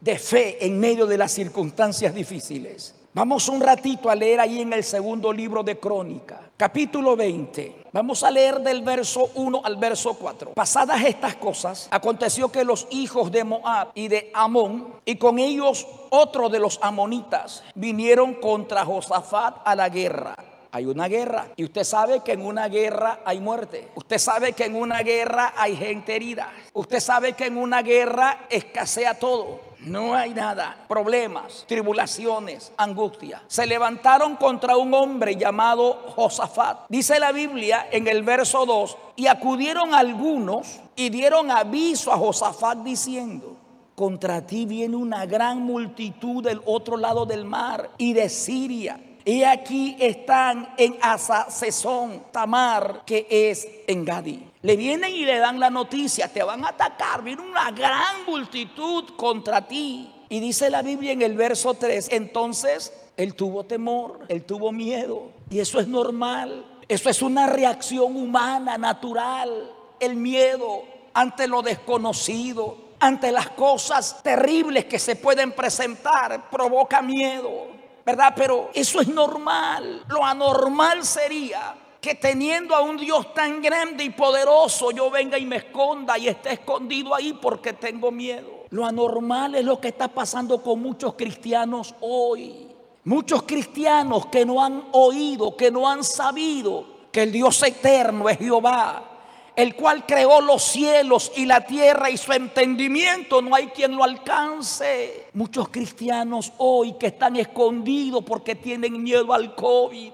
[0.00, 2.93] de fe en medio de las circunstancias difíciles?
[3.16, 7.84] Vamos un ratito a leer ahí en el segundo libro de Crónica, capítulo 20.
[7.92, 10.54] Vamos a leer del verso 1 al verso 4.
[10.54, 15.86] Pasadas estas cosas, aconteció que los hijos de Moab y de Amón, y con ellos
[16.10, 20.34] otro de los amonitas, vinieron contra Josafat a la guerra.
[20.72, 23.90] Hay una guerra y usted sabe que en una guerra hay muerte.
[23.94, 26.52] Usted sabe que en una guerra hay gente herida.
[26.72, 29.60] Usted sabe que en una guerra escasea todo.
[29.86, 33.42] No hay nada, problemas, tribulaciones, angustia.
[33.46, 36.86] Se levantaron contra un hombre llamado Josafat.
[36.88, 42.78] Dice la Biblia en el verso 2, y acudieron algunos y dieron aviso a Josafat
[42.78, 43.56] diciendo,
[43.94, 48.98] contra ti viene una gran multitud del otro lado del mar y de Siria.
[49.24, 55.60] Y aquí están en Asasesón, Tamar, que es en Gadi le vienen y le dan
[55.60, 60.10] la noticia, te van a atacar, viene una gran multitud contra ti.
[60.30, 65.32] Y dice la Biblia en el verso 3, entonces él tuvo temor, él tuvo miedo.
[65.50, 72.78] Y eso es normal, eso es una reacción humana, natural, el miedo ante lo desconocido,
[73.00, 77.66] ante las cosas terribles que se pueden presentar, provoca miedo,
[78.04, 78.34] ¿verdad?
[78.36, 80.04] Pero eso es normal.
[80.08, 85.46] Lo anormal sería que teniendo a un Dios tan grande y poderoso yo venga y
[85.46, 88.66] me esconda y esté escondido ahí porque tengo miedo.
[88.70, 92.68] Lo anormal es lo que está pasando con muchos cristianos hoy.
[93.04, 98.38] Muchos cristianos que no han oído, que no han sabido que el Dios eterno es
[98.38, 99.13] Jehová,
[99.56, 104.04] el cual creó los cielos y la tierra y su entendimiento no hay quien lo
[104.04, 105.28] alcance.
[105.32, 110.12] Muchos cristianos hoy que están escondidos porque tienen miedo al COVID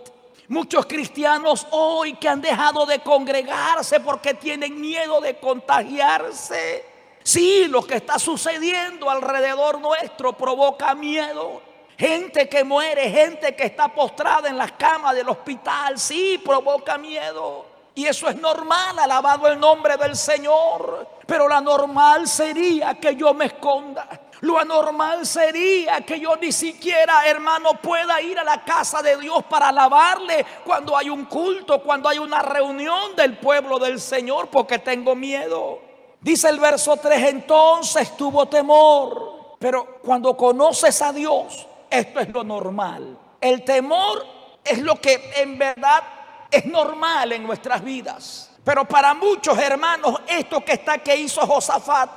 [0.50, 6.84] Muchos cristianos hoy que han dejado de congregarse porque tienen miedo de contagiarse.
[7.22, 11.62] Sí, lo que está sucediendo alrededor nuestro provoca miedo.
[11.96, 17.69] Gente que muere, gente que está postrada en las camas del hospital, sí, provoca miedo.
[17.94, 21.08] Y eso es normal, alabado el nombre del Señor.
[21.26, 24.08] Pero la normal sería que yo me esconda.
[24.40, 29.44] Lo anormal sería que yo ni siquiera, hermano, pueda ir a la casa de Dios
[29.44, 34.78] para alabarle cuando hay un culto, cuando hay una reunión del pueblo del Señor, porque
[34.78, 35.80] tengo miedo.
[36.20, 39.56] Dice el verso 3, entonces tuvo temor.
[39.58, 43.18] Pero cuando conoces a Dios, esto es lo normal.
[43.40, 44.24] El temor
[44.64, 46.02] es lo que en verdad
[46.50, 48.50] es normal en nuestras vidas.
[48.64, 52.10] Pero para muchos hermanos, esto que está que hizo Josafat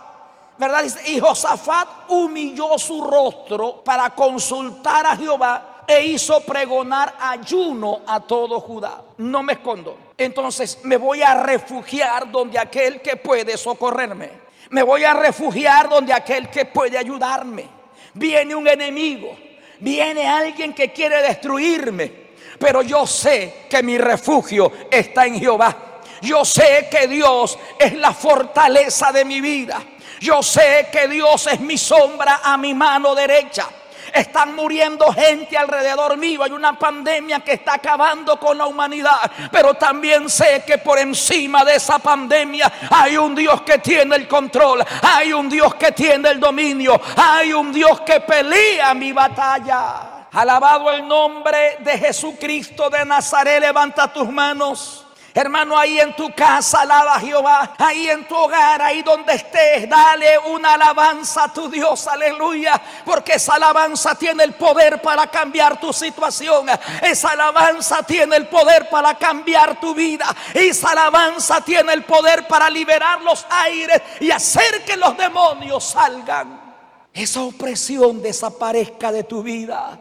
[0.58, 0.86] ¿verdad?
[1.06, 8.60] y Josafat humilló su rostro para consultar a Jehová e hizo pregonar ayuno a todo
[8.60, 9.02] Judá.
[9.18, 9.98] No me escondo.
[10.18, 14.44] Entonces me voy a refugiar donde aquel que puede socorrerme.
[14.70, 17.68] Me voy a refugiar donde aquel que puede ayudarme.
[18.14, 19.36] Viene un enemigo.
[19.80, 22.23] Viene alguien que quiere destruirme.
[22.64, 25.76] Pero yo sé que mi refugio está en Jehová.
[26.22, 29.84] Yo sé que Dios es la fortaleza de mi vida.
[30.22, 33.68] Yo sé que Dios es mi sombra a mi mano derecha.
[34.14, 36.42] Están muriendo gente alrededor mío.
[36.42, 39.30] Hay una pandemia que está acabando con la humanidad.
[39.52, 44.26] Pero también sé que por encima de esa pandemia hay un Dios que tiene el
[44.26, 44.86] control.
[45.02, 47.02] Hay un Dios que tiene el dominio.
[47.18, 50.13] Hay un Dios que pelea mi batalla.
[50.34, 53.62] Alabado el nombre de Jesucristo de Nazaret.
[53.62, 55.06] Levanta tus manos.
[55.32, 57.76] Hermano, ahí en tu casa alaba a Jehová.
[57.78, 62.08] Ahí en tu hogar, ahí donde estés, dale una alabanza a tu Dios.
[62.08, 62.82] Aleluya.
[63.06, 66.66] Porque esa alabanza tiene el poder para cambiar tu situación.
[67.04, 70.36] Esa alabanza tiene el poder para cambiar tu vida.
[70.52, 76.60] Esa alabanza tiene el poder para liberar los aires y hacer que los demonios salgan.
[77.14, 80.00] Esa opresión desaparezca de tu vida.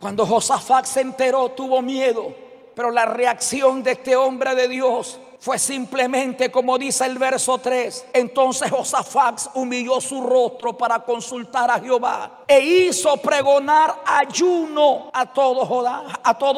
[0.00, 2.32] Cuando Josafat se enteró, tuvo miedo,
[2.74, 8.06] pero la reacción de este hombre de Dios fue simplemente como dice el verso 3.
[8.12, 15.64] Entonces Josafat humilló su rostro para consultar a Jehová e hizo pregonar ayuno a todo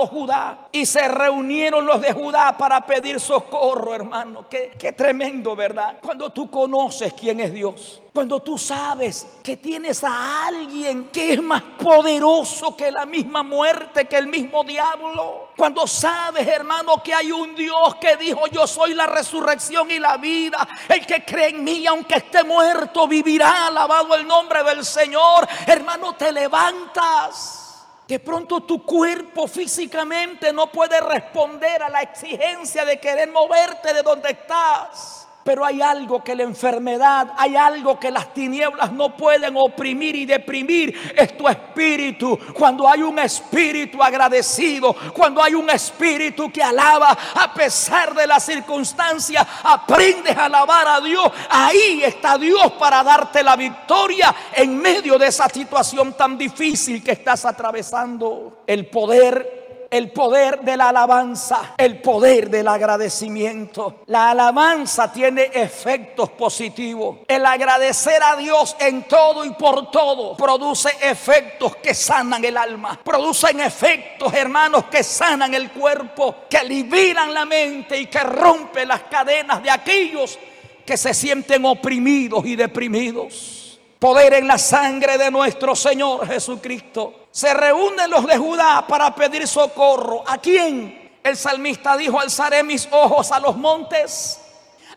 [0.07, 0.69] Judá.
[0.73, 4.47] Y se reunieron los de Judá para pedir socorro, hermano.
[4.49, 5.99] Qué, qué tremendo, ¿verdad?
[6.03, 8.03] Cuando tú conoces quién es Dios.
[8.13, 14.07] Cuando tú sabes que tienes a alguien que es más poderoso que la misma muerte,
[14.07, 15.51] que el mismo diablo.
[15.57, 20.17] Cuando sabes, hermano, que hay un Dios que dijo, yo soy la resurrección y la
[20.17, 20.67] vida.
[20.89, 23.69] El que cree en mí, aunque esté muerto, vivirá.
[23.69, 25.47] Alabado el nombre del Señor.
[25.67, 27.61] Hermano, te levantas.
[28.09, 34.03] De pronto tu cuerpo físicamente no puede responder a la exigencia de querer moverte de
[34.03, 35.20] donde estás.
[35.43, 40.27] Pero hay algo que la enfermedad, hay algo que las tinieblas no pueden oprimir y
[40.27, 41.15] deprimir.
[41.17, 42.39] Es tu espíritu.
[42.53, 48.45] Cuando hay un espíritu agradecido, cuando hay un espíritu que alaba a pesar de las
[48.45, 51.31] circunstancias, aprendes a alabar a Dios.
[51.49, 57.13] Ahí está Dios para darte la victoria en medio de esa situación tan difícil que
[57.13, 58.63] estás atravesando.
[58.67, 59.60] El poder
[59.91, 64.03] el poder de la alabanza, el poder del agradecimiento.
[64.07, 67.19] La alabanza tiene efectos positivos.
[67.27, 73.01] El agradecer a Dios en todo y por todo produce efectos que sanan el alma.
[73.03, 79.03] Producen efectos, hermanos, que sanan el cuerpo, que liberan la mente y que rompen las
[79.03, 80.39] cadenas de aquellos
[80.87, 83.60] que se sienten oprimidos y deprimidos
[84.01, 87.27] poder en la sangre de nuestro Señor Jesucristo.
[87.31, 90.25] Se reúnen los de Judá para pedir socorro.
[90.27, 91.19] ¿A quién?
[91.23, 94.40] El salmista dijo, alzaré mis ojos a los montes.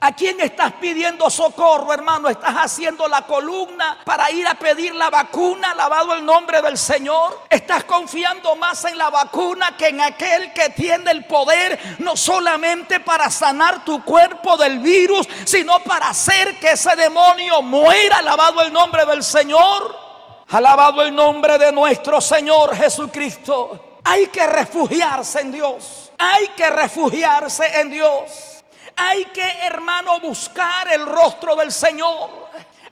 [0.06, 2.28] ¿A quién estás pidiendo socorro, hermano?
[2.28, 7.40] ¿Estás haciendo la columna para ir a pedir la vacuna, alabado el nombre del Señor?
[7.50, 13.00] ¿Estás confiando más en la vacuna que en aquel que tiene el poder no solamente
[13.00, 18.74] para sanar tu cuerpo del virus, sino para hacer que ese demonio muera, alabado el
[18.74, 19.98] nombre del Señor?
[20.50, 24.00] Alabado el nombre de nuestro Señor Jesucristo.
[24.04, 26.12] Hay que refugiarse en Dios.
[26.18, 28.53] Hay que refugiarse en Dios.
[28.96, 32.30] Hay que, hermano, buscar el rostro del Señor.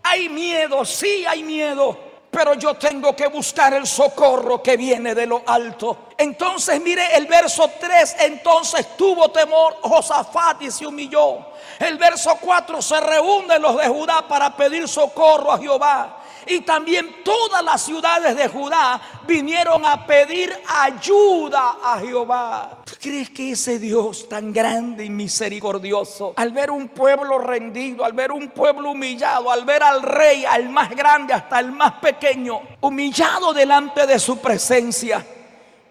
[0.04, 2.12] Hay miedo, sí hay miedo.
[2.32, 6.08] Pero yo tengo que buscar el socorro que viene de lo alto.
[6.18, 8.16] Entonces mire el verso 3.
[8.20, 11.40] Entonces tuvo temor Josafat y se humilló.
[11.78, 17.24] El verso 4 se reúnen los de Judá para pedir socorro a Jehová y también
[17.24, 22.80] todas las ciudades de Judá vinieron a pedir ayuda a Jehová.
[22.86, 28.14] ¿Tú crees que ese Dios tan grande y misericordioso, al ver un pueblo rendido, al
[28.14, 32.62] ver un pueblo humillado, al ver al rey, al más grande hasta el más pequeño,
[32.82, 35.26] humillado delante de su presencia,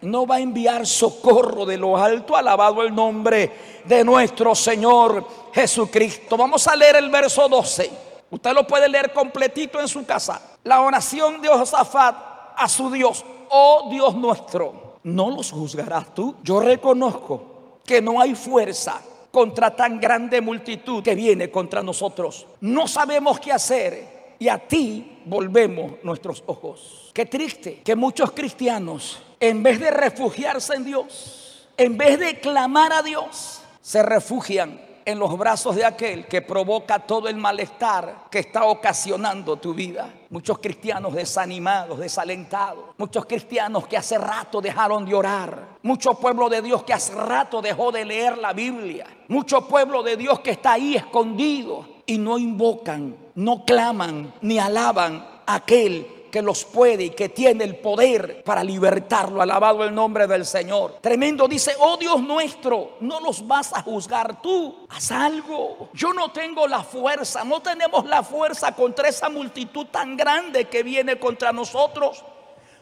[0.02, 3.52] no va a enviar socorro de lo alto, alabado el nombre
[3.84, 6.36] de nuestro Señor Jesucristo?
[6.36, 8.09] Vamos a leer el verso 12.
[8.30, 10.40] Usted lo puede leer completito en su casa.
[10.64, 12.16] La oración de Josafat
[12.56, 13.24] a su Dios.
[13.50, 16.36] Oh Dios nuestro, no los juzgarás tú.
[16.42, 22.46] Yo reconozco que no hay fuerza contra tan grande multitud que viene contra nosotros.
[22.60, 27.10] No sabemos qué hacer y a ti volvemos nuestros ojos.
[27.12, 32.92] Qué triste que muchos cristianos, en vez de refugiarse en Dios, en vez de clamar
[32.92, 38.40] a Dios, se refugian en los brazos de aquel que provoca todo el malestar que
[38.40, 40.12] está ocasionando tu vida.
[40.30, 42.84] Muchos cristianos desanimados, desalentados.
[42.96, 45.78] Muchos cristianos que hace rato dejaron de orar.
[45.82, 49.06] Mucho pueblo de Dios que hace rato dejó de leer la Biblia.
[49.28, 55.26] Mucho pueblo de Dios que está ahí escondido y no invocan, no claman ni alaban
[55.46, 59.42] a aquel que los puede y que tiene el poder para libertarlo.
[59.42, 60.98] Alabado el nombre del Señor.
[61.00, 64.86] Tremendo dice, oh Dios nuestro, no nos vas a juzgar tú.
[64.88, 65.90] Haz algo.
[65.92, 70.82] Yo no tengo la fuerza, no tenemos la fuerza contra esa multitud tan grande que
[70.82, 72.24] viene contra nosotros.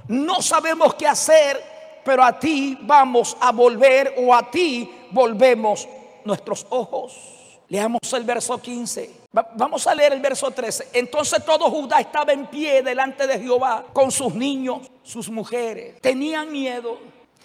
[0.06, 1.62] No sabemos qué hacer,
[2.04, 5.88] pero a ti vamos a volver o a ti volvemos
[6.24, 7.14] nuestros ojos.
[7.68, 9.17] Leamos el verso 15.
[9.30, 10.88] Vamos a leer el verso 13.
[10.94, 16.00] Entonces todo Judá estaba en pie delante de Jehová con sus niños, sus mujeres.
[16.00, 16.98] Tenían miedo.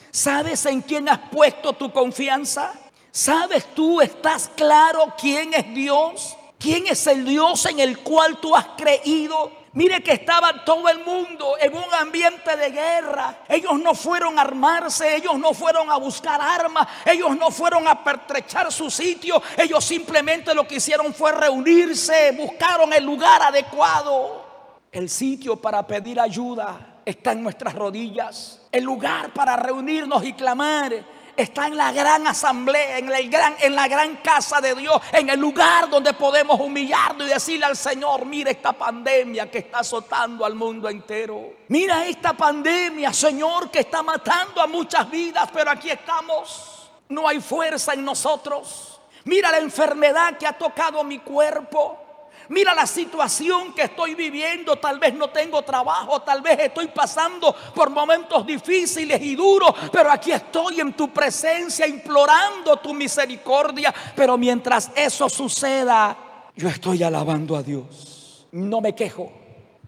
[0.09, 2.73] ¿Sabes en quién has puesto tu confianza?
[3.11, 6.37] ¿Sabes tú, estás claro quién es Dios?
[6.57, 9.51] ¿Quién es el Dios en el cual tú has creído?
[9.75, 13.39] Mire que estaba todo el mundo en un ambiente de guerra.
[13.49, 18.03] Ellos no fueron a armarse, ellos no fueron a buscar armas, ellos no fueron a
[18.03, 19.41] pertrechar su sitio.
[19.57, 24.45] Ellos simplemente lo que hicieron fue reunirse, buscaron el lugar adecuado,
[24.91, 26.99] el sitio para pedir ayuda.
[27.03, 28.61] está en nuestras rodillas.
[28.71, 30.93] El lugar para reunirnos y clamar
[31.35, 35.39] está en la gran asamblea, en, gran, en la gran casa de Dios, en el
[35.39, 40.55] lugar donde podemos humillarnos y decirle al Señor, mira esta pandemia que está azotando al
[40.55, 41.53] mundo entero.
[41.69, 46.89] Mira esta pandemia, Señor, que está matando a muchas vidas, pero aquí estamos.
[47.09, 48.99] No hay fuerza en nosotros.
[49.25, 52.02] Mira la enfermedad que ha tocado mi cuerpo.
[52.49, 54.75] Mira la situación que estoy viviendo.
[54.77, 60.11] Tal vez no tengo trabajo, tal vez estoy pasando por momentos difíciles y duros, pero
[60.11, 63.93] aquí estoy en tu presencia implorando tu misericordia.
[64.15, 66.17] Pero mientras eso suceda,
[66.55, 68.47] yo estoy alabando a Dios.
[68.51, 69.31] No me quejo,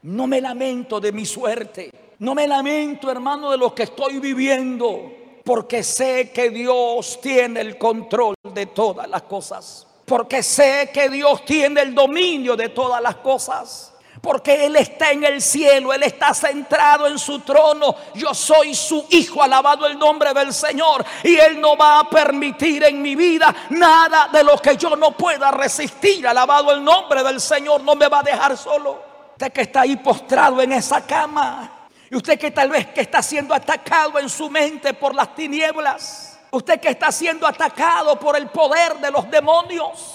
[0.03, 5.11] no me lamento de mi suerte, no me lamento, hermano, de lo que estoy viviendo,
[5.43, 11.43] porque sé que Dios tiene el control de todas las cosas porque sé que Dios
[11.45, 13.91] tiene el dominio de todas las cosas.
[14.21, 17.95] Porque Él está en el cielo, Él está centrado en su trono.
[18.15, 21.05] Yo soy su hijo, alabado el nombre del Señor.
[21.23, 25.11] Y Él no va a permitir en mi vida nada de lo que yo no
[25.11, 26.27] pueda resistir.
[26.27, 29.03] Alabado el nombre del Señor, no me va a dejar solo.
[29.33, 31.71] Usted que está ahí postrado en esa cama.
[32.09, 36.24] Y usted que tal vez que está siendo atacado en su mente por las tinieblas.
[36.55, 40.14] Usted que está siendo atacado por el poder de los demonios.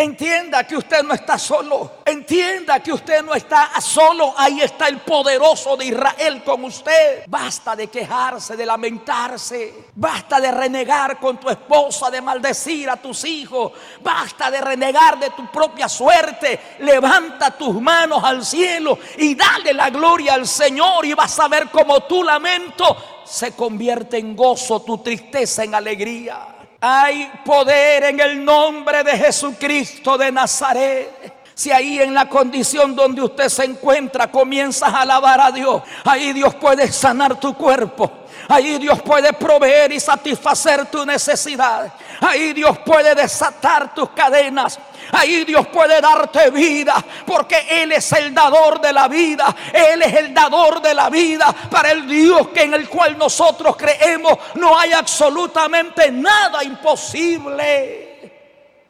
[0.00, 1.90] Entienda que usted no está solo.
[2.04, 4.32] Entienda que usted no está solo.
[4.36, 7.24] Ahí está el poderoso de Israel con usted.
[7.26, 9.86] Basta de quejarse, de lamentarse.
[9.96, 13.72] Basta de renegar con tu esposa, de maldecir a tus hijos.
[14.00, 16.76] Basta de renegar de tu propia suerte.
[16.78, 21.70] Levanta tus manos al cielo y dale la gloria al Señor y vas a ver
[21.70, 26.57] como tu lamento se convierte en gozo, tu tristeza en alegría.
[26.80, 31.34] Hay poder en el nombre de Jesucristo de Nazaret.
[31.52, 36.32] Si ahí en la condición donde usted se encuentra comienzas a alabar a Dios, ahí
[36.32, 38.08] Dios puede sanar tu cuerpo.
[38.48, 41.92] Ahí Dios puede proveer y satisfacer tu necesidad.
[42.20, 44.78] Ahí Dios puede desatar tus cadenas.
[45.12, 49.54] Ahí Dios puede darte vida, porque Él es el dador de la vida.
[49.72, 51.54] Él es el dador de la vida.
[51.70, 58.08] Para el Dios que en el cual nosotros creemos no hay absolutamente nada imposible.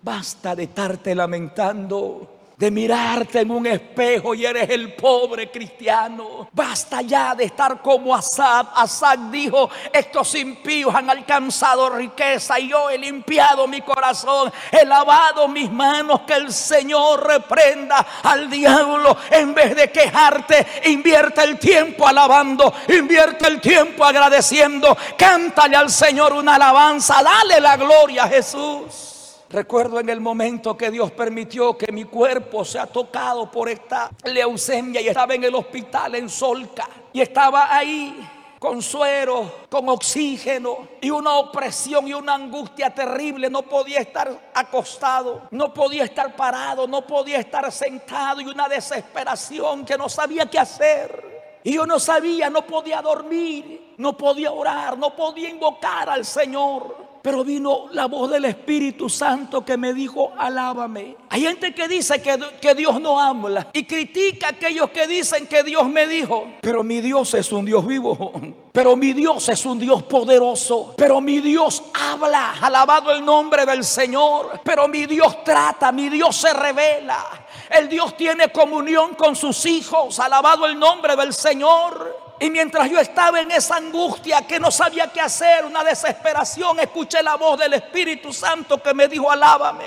[0.00, 6.48] Basta de estarte lamentando de mirarte en un espejo y eres el pobre cristiano.
[6.52, 8.66] Basta ya de estar como Asad.
[8.74, 15.46] Asad dijo, estos impíos han alcanzado riqueza y yo he limpiado mi corazón, he lavado
[15.46, 19.16] mis manos, que el Señor reprenda al diablo.
[19.30, 26.32] En vez de quejarte, invierte el tiempo alabando, invierte el tiempo agradeciendo, cántale al Señor
[26.32, 29.17] una alabanza, dale la gloria a Jesús.
[29.50, 35.00] Recuerdo en el momento que Dios permitió que mi cuerpo sea tocado por esta leucemia
[35.00, 38.28] y estaba en el hospital en Solca y estaba ahí
[38.58, 43.48] con suero, con oxígeno y una opresión y una angustia terrible.
[43.48, 49.86] No podía estar acostado, no podía estar parado, no podía estar sentado y una desesperación
[49.86, 51.60] que no sabía qué hacer.
[51.64, 57.07] Y yo no sabía, no podía dormir, no podía orar, no podía invocar al Señor.
[57.28, 61.14] Pero vino la voz del Espíritu Santo que me dijo, alábame.
[61.28, 65.46] Hay gente que dice que, que, Dios no habla y critica a aquellos que dicen
[65.46, 66.52] que Dios me dijo.
[66.62, 68.32] Pero mi Dios es un Dios vivo.
[68.72, 70.94] Pero mi Dios es un Dios poderoso.
[70.96, 72.54] Pero mi Dios habla.
[72.62, 74.62] Alabado el nombre del Señor.
[74.64, 77.46] Pero mi Dios trata, mi Dios se revela.
[77.68, 80.18] El Dios tiene comunión con sus hijos.
[80.18, 82.27] Alabado el nombre del Señor.
[82.40, 87.22] Y mientras yo estaba en esa angustia que no sabía qué hacer, una desesperación, escuché
[87.22, 89.86] la voz del Espíritu Santo que me dijo, alábame.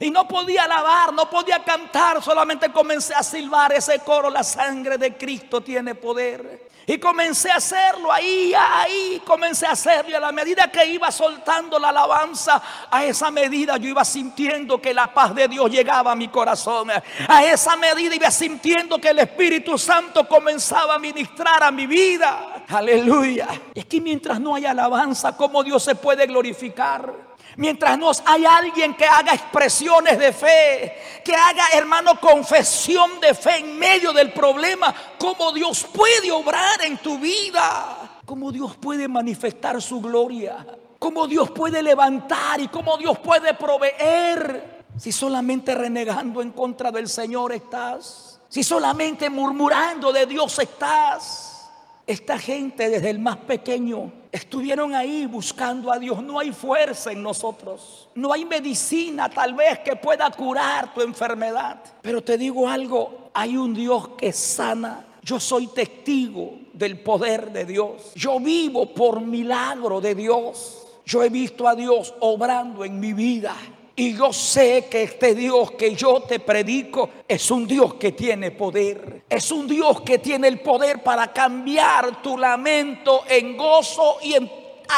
[0.00, 4.96] Y no podía alabar, no podía cantar, solamente comencé a silbar ese coro, la sangre
[4.98, 6.68] de Cristo tiene poder.
[6.86, 10.10] Y comencé a hacerlo ahí, ahí, comencé a hacerlo.
[10.10, 14.80] Y a la medida que iba soltando la alabanza, a esa medida yo iba sintiendo
[14.80, 16.90] que la paz de Dios llegaba a mi corazón.
[17.28, 22.64] A esa medida iba sintiendo que el Espíritu Santo comenzaba a ministrar a mi vida.
[22.68, 23.48] Aleluya.
[23.74, 27.33] Es que mientras no hay alabanza, ¿cómo Dios se puede glorificar?
[27.56, 33.58] Mientras no hay alguien que haga expresiones de fe, que haga, hermano, confesión de fe
[33.58, 39.80] en medio del problema, cómo Dios puede obrar en tu vida, cómo Dios puede manifestar
[39.80, 40.66] su gloria,
[40.98, 44.84] cómo Dios puede levantar y cómo Dios puede proveer.
[44.98, 51.68] Si solamente renegando en contra del Señor estás, si solamente murmurando de Dios estás.
[52.06, 56.20] Esta gente desde el más pequeño estuvieron ahí buscando a Dios.
[56.20, 58.08] No hay fuerza en nosotros.
[58.16, 61.80] No hay medicina tal vez que pueda curar tu enfermedad.
[62.02, 67.64] Pero te digo algo, hay un Dios que sana Yo soy testigo del poder de
[67.64, 68.12] Dios.
[68.16, 70.82] Yo vivo por milagro de Dios.
[71.06, 73.54] Yo he visto a Dios obrando en mi vida.
[73.96, 78.50] Y yo sé que este Dios que yo te predico es un Dios que tiene
[78.50, 79.24] poder.
[79.28, 84.50] Es un Dios que tiene el poder para cambiar tu lamento en gozo y en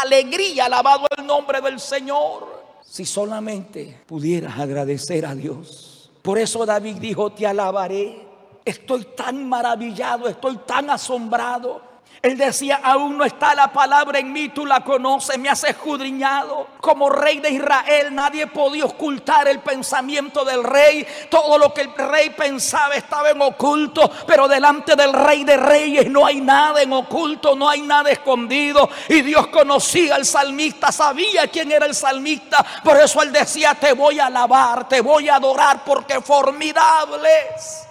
[0.03, 0.65] alegría.
[0.65, 2.57] Alabado el nombre del Señor.
[2.83, 6.11] Si solamente pudieras agradecer a Dios.
[6.23, 8.25] Por eso David dijo, te alabaré.
[8.65, 11.83] Estoy tan maravillado, estoy tan asombrado
[12.27, 16.67] él decía, aún no está la palabra en mí, tú la conoces, me has escudriñado.
[16.81, 21.07] Como rey de Israel, nadie podía ocultar el pensamiento del rey.
[21.31, 26.11] Todo lo que el rey pensaba estaba en oculto, pero delante del rey de reyes
[26.11, 28.91] no hay nada en oculto, no hay nada escondido.
[29.09, 32.67] Y Dios conocía al salmista, sabía quién era el salmista.
[32.83, 37.87] Por eso él decía, te voy a alabar, te voy a adorar, porque formidables,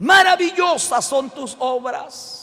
[0.00, 2.39] maravillosas son tus obras.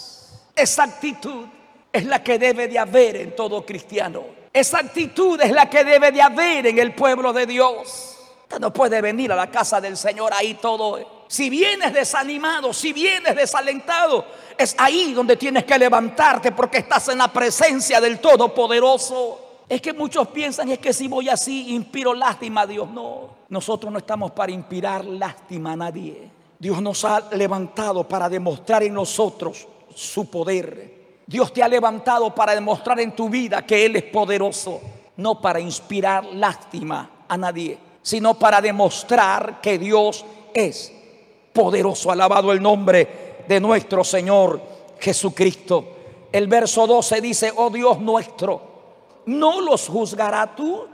[0.57, 1.45] Esa actitud
[1.93, 4.23] es la que debe de haber en todo cristiano.
[4.51, 8.17] Esa actitud es la que debe de haber en el pueblo de Dios.
[8.41, 11.25] Usted no puede venir a la casa del Señor ahí todo.
[11.27, 14.25] Si vienes desanimado, si vienes desalentado,
[14.57, 19.61] es ahí donde tienes que levantarte porque estás en la presencia del Todopoderoso.
[19.69, 22.89] Es que muchos piensan es que si voy así inspiro lástima a Dios.
[22.89, 26.31] No, nosotros no estamos para inspirar lástima a nadie.
[26.57, 29.67] Dios nos ha levantado para demostrar en nosotros
[29.97, 31.23] su poder.
[31.25, 34.79] Dios te ha levantado para demostrar en tu vida que Él es poderoso,
[35.17, 40.23] no para inspirar lástima a nadie, sino para demostrar que Dios
[40.53, 40.93] es
[41.51, 42.11] poderoso.
[42.11, 44.61] Alabado el nombre de nuestro Señor
[44.99, 45.85] Jesucristo.
[46.31, 48.61] El verso 12 dice, oh Dios nuestro,
[49.25, 50.85] ¿no los juzgará tú?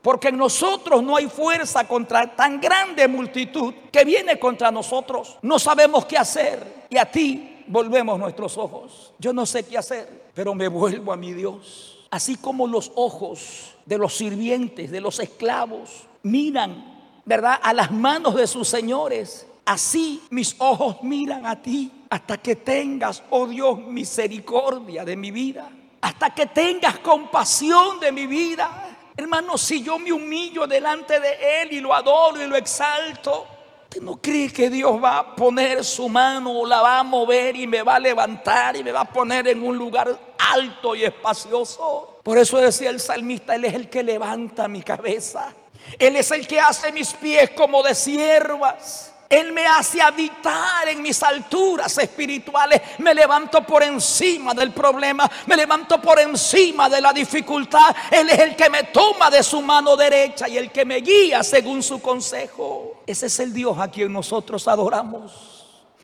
[0.00, 5.38] Porque en nosotros no hay fuerza contra tan grande multitud que viene contra nosotros.
[5.42, 6.86] No sabemos qué hacer.
[6.90, 9.14] Y a ti volvemos nuestros ojos.
[9.18, 12.06] Yo no sé qué hacer, pero me vuelvo a mi Dios.
[12.10, 18.34] Así como los ojos de los sirvientes, de los esclavos, miran, ¿verdad?, a las manos
[18.34, 19.46] de sus señores.
[19.64, 25.70] Así mis ojos miran a ti hasta que tengas, oh Dios, misericordia de mi vida.
[26.02, 28.98] Hasta que tengas compasión de mi vida.
[29.16, 33.46] Hermano, si yo me humillo delante de Él y lo adoro y lo exalto,
[33.92, 37.54] ¿Usted no cree que Dios va a poner su mano o la va a mover
[37.54, 41.04] y me va a levantar y me va a poner en un lugar alto y
[41.04, 42.18] espacioso?
[42.22, 45.52] Por eso decía el salmista, Él es el que levanta mi cabeza.
[45.98, 49.11] Él es el que hace mis pies como de siervas.
[49.32, 52.82] Él me hace habitar en mis alturas espirituales.
[52.98, 55.26] Me levanto por encima del problema.
[55.46, 57.96] Me levanto por encima de la dificultad.
[58.10, 61.42] Él es el que me toma de su mano derecha y el que me guía
[61.42, 63.04] según su consejo.
[63.06, 65.32] Ese es el Dios a quien nosotros adoramos.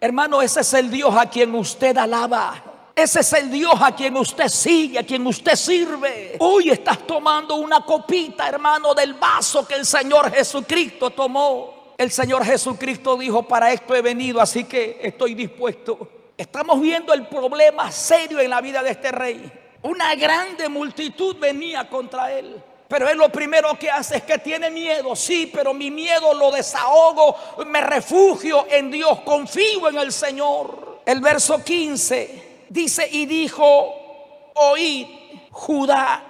[0.01, 2.63] Hermano, ese es el Dios a quien usted alaba.
[2.97, 6.37] Ese es el Dios a quien usted sigue, a quien usted sirve.
[6.39, 11.78] Hoy estás tomando una copita, hermano, del vaso que el Señor Jesucristo tomó.
[11.99, 16.09] El Señor Jesucristo dijo, para esto he venido, así que estoy dispuesto.
[16.37, 19.53] Estamos viendo el problema serio en la vida de este rey.
[19.83, 22.63] Una grande multitud venía contra él.
[22.87, 26.53] Pero él lo primero que hace es que tiene miedo, sí, pero mi miedo lo
[26.53, 27.37] desahogo,
[27.67, 31.01] me refugio en Dios, confío en el Señor.
[31.05, 35.07] El verso 15 dice, y dijo, oíd
[35.51, 36.23] Judá,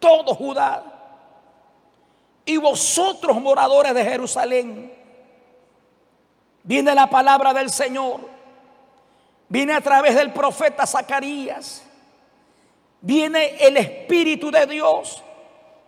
[0.00, 0.89] todo Judá,
[2.50, 4.92] y vosotros moradores de Jerusalén.
[6.64, 8.28] Viene la palabra del Señor.
[9.48, 11.84] Viene a través del profeta Zacarías.
[13.00, 15.22] Viene el Espíritu de Dios.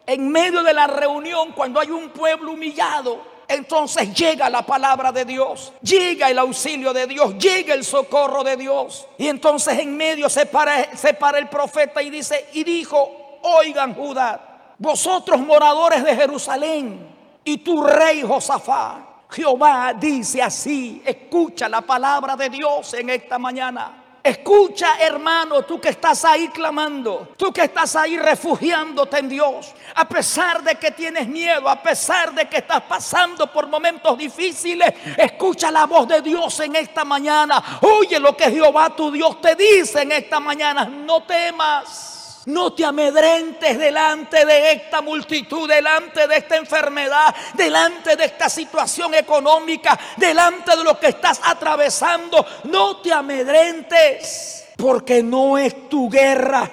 [0.07, 5.25] En medio de la reunión, cuando hay un pueblo humillado, entonces llega la palabra de
[5.25, 9.07] Dios, llega el auxilio de Dios, llega el socorro de Dios.
[9.19, 13.95] Y entonces en medio se para, se para el profeta y dice, y dijo, oigan
[13.95, 14.52] Judá,
[14.83, 17.07] vosotros moradores de Jerusalén
[17.45, 18.99] y tu rey Josafá.
[19.31, 23.99] Jehová dice así, escucha la palabra de Dios en esta mañana.
[24.25, 30.09] Escucha, hermano, tú que estás ahí clamando, tú que estás ahí refugiándote en Dios, a
[30.09, 35.71] pesar de que tienes miedo, a pesar de que estás pasando por momentos difíciles, escucha
[35.71, 37.81] la voz de Dios en esta mañana.
[37.83, 42.12] Oye lo que Jehová tu Dios te dice en esta mañana, no temas.
[42.47, 49.15] No te amedrentes delante de esta multitud, delante de esta enfermedad, delante de esta situación
[49.15, 52.45] económica, delante de lo que estás atravesando.
[52.65, 56.69] No te amedrentes, porque no es tu guerra,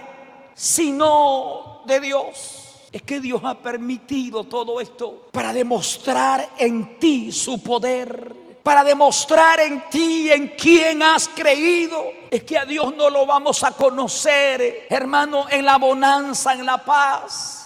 [0.56, 2.56] sino de Dios.
[2.92, 9.60] Es que Dios ha permitido todo esto para demostrar en ti su poder para demostrar
[9.60, 12.12] en ti en quién has creído.
[12.30, 16.78] Es que a Dios no lo vamos a conocer, hermano, en la bonanza, en la
[16.84, 17.59] paz.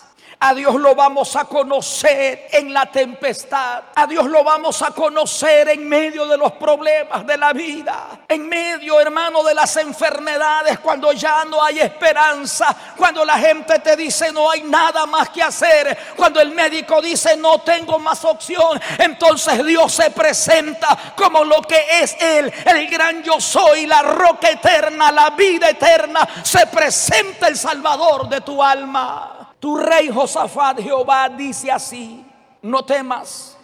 [0.45, 3.81] A Dios lo vamos a conocer en la tempestad.
[3.95, 8.19] A Dios lo vamos a conocer en medio de los problemas de la vida.
[8.27, 12.75] En medio, hermano, de las enfermedades, cuando ya no hay esperanza.
[12.97, 15.97] Cuando la gente te dice no hay nada más que hacer.
[16.17, 18.81] Cuando el médico dice no tengo más opción.
[18.97, 22.51] Entonces Dios se presenta como lo que es Él.
[22.65, 26.27] El gran yo soy, la roca eterna, la vida eterna.
[26.43, 29.42] Se presenta el Salvador de tu alma.
[29.63, 32.21] Tu rey Josafat Jehová dice así,
[32.63, 33.57] no temas,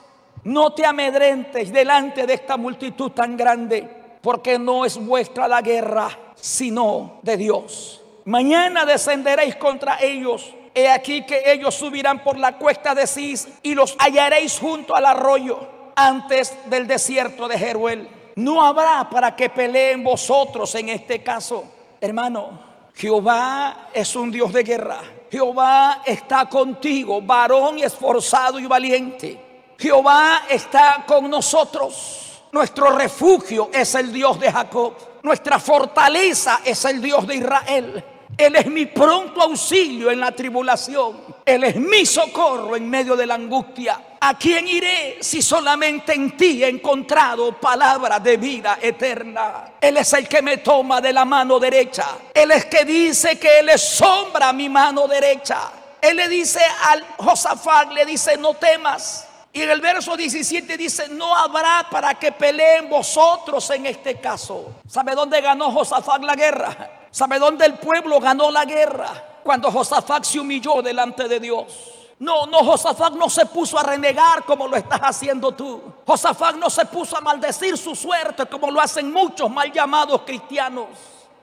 [0.45, 6.09] no te amedrentes delante de esta multitud tan grande, porque no es vuestra la guerra,
[6.35, 8.01] sino de Dios.
[8.23, 10.55] Mañana descenderéis contra ellos.
[10.73, 15.05] He aquí que ellos subirán por la cuesta de Cis y los hallaréis junto al
[15.05, 18.07] arroyo antes del desierto de Jeruel.
[18.37, 21.65] No habrá para que peleen vosotros en este caso.
[21.99, 22.57] Hermano,
[22.95, 25.18] Jehová es un Dios de guerra.
[25.31, 29.73] Jehová está contigo, varón esforzado y valiente.
[29.77, 32.43] Jehová está con nosotros.
[32.51, 34.93] Nuestro refugio es el Dios de Jacob.
[35.21, 38.03] Nuestra fortaleza es el Dios de Israel.
[38.37, 41.21] Él es mi pronto auxilio en la tribulación.
[41.45, 44.01] Él es mi socorro en medio de la angustia.
[44.21, 49.71] ¿A quién iré si solamente en ti he encontrado palabra de vida eterna?
[49.79, 52.17] Él es el que me toma de la mano derecha.
[52.33, 55.71] Él es que dice que Él es sombra a mi mano derecha.
[56.01, 56.59] Él le dice
[56.89, 59.25] al Josafat, le dice, no temas.
[59.53, 64.81] Y en el verso 17 dice, no habrá para que peleen vosotros en este caso.
[64.85, 67.07] ¿Sabe dónde ganó Josafat la guerra?
[67.09, 69.39] ¿Sabe dónde el pueblo ganó la guerra?
[69.43, 71.98] Cuando Josafat se humilló delante de Dios.
[72.19, 75.81] No, no, Josafat no se puso a renegar como lo estás haciendo tú.
[76.05, 80.87] Josafat no se puso a maldecir su suerte como lo hacen muchos mal llamados cristianos.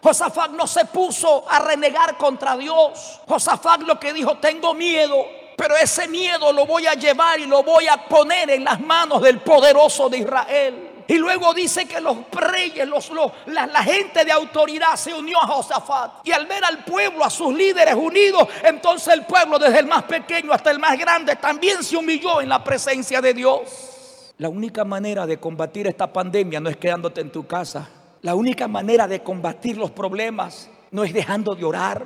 [0.02, 3.20] Josafat no se puso a renegar contra Dios.
[3.26, 5.16] Josafat lo que dijo, tengo miedo,
[5.56, 9.22] pero ese miedo lo voy a llevar y lo voy a poner en las manos
[9.22, 10.85] del poderoso de Israel.
[11.08, 13.10] Y luego dice que los reyes, los,
[13.46, 16.26] la, la, gente de autoridad se unió a Josafat.
[16.26, 20.02] Y al ver al pueblo, a sus líderes unidos, entonces el pueblo, desde el más
[20.04, 24.32] pequeño hasta el más grande, también se humilló en la presencia de Dios.
[24.38, 27.88] La única manera de combatir esta pandemia no es quedándote en tu casa.
[28.22, 32.04] La única manera de combatir los problemas no es dejando de orar,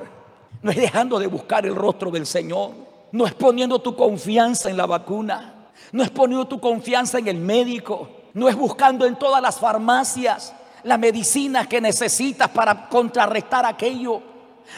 [0.63, 2.73] no es dejando de buscar el rostro del Señor,
[3.13, 7.39] no es poniendo tu confianza en la vacuna, no es poniendo tu confianza en el
[7.39, 10.55] médico, no es buscando en todas las farmacias
[10.85, 14.23] la medicina que necesitas para contrarrestar aquello.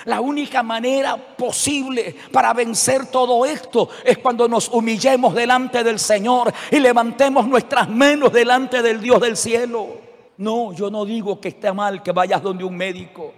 [0.06, 6.52] La única manera posible para vencer todo esto es cuando nos humillemos delante del Señor
[6.70, 9.88] y levantemos nuestras manos delante del Dios del cielo.
[10.38, 13.32] No, yo no digo que esté mal que vayas donde un médico.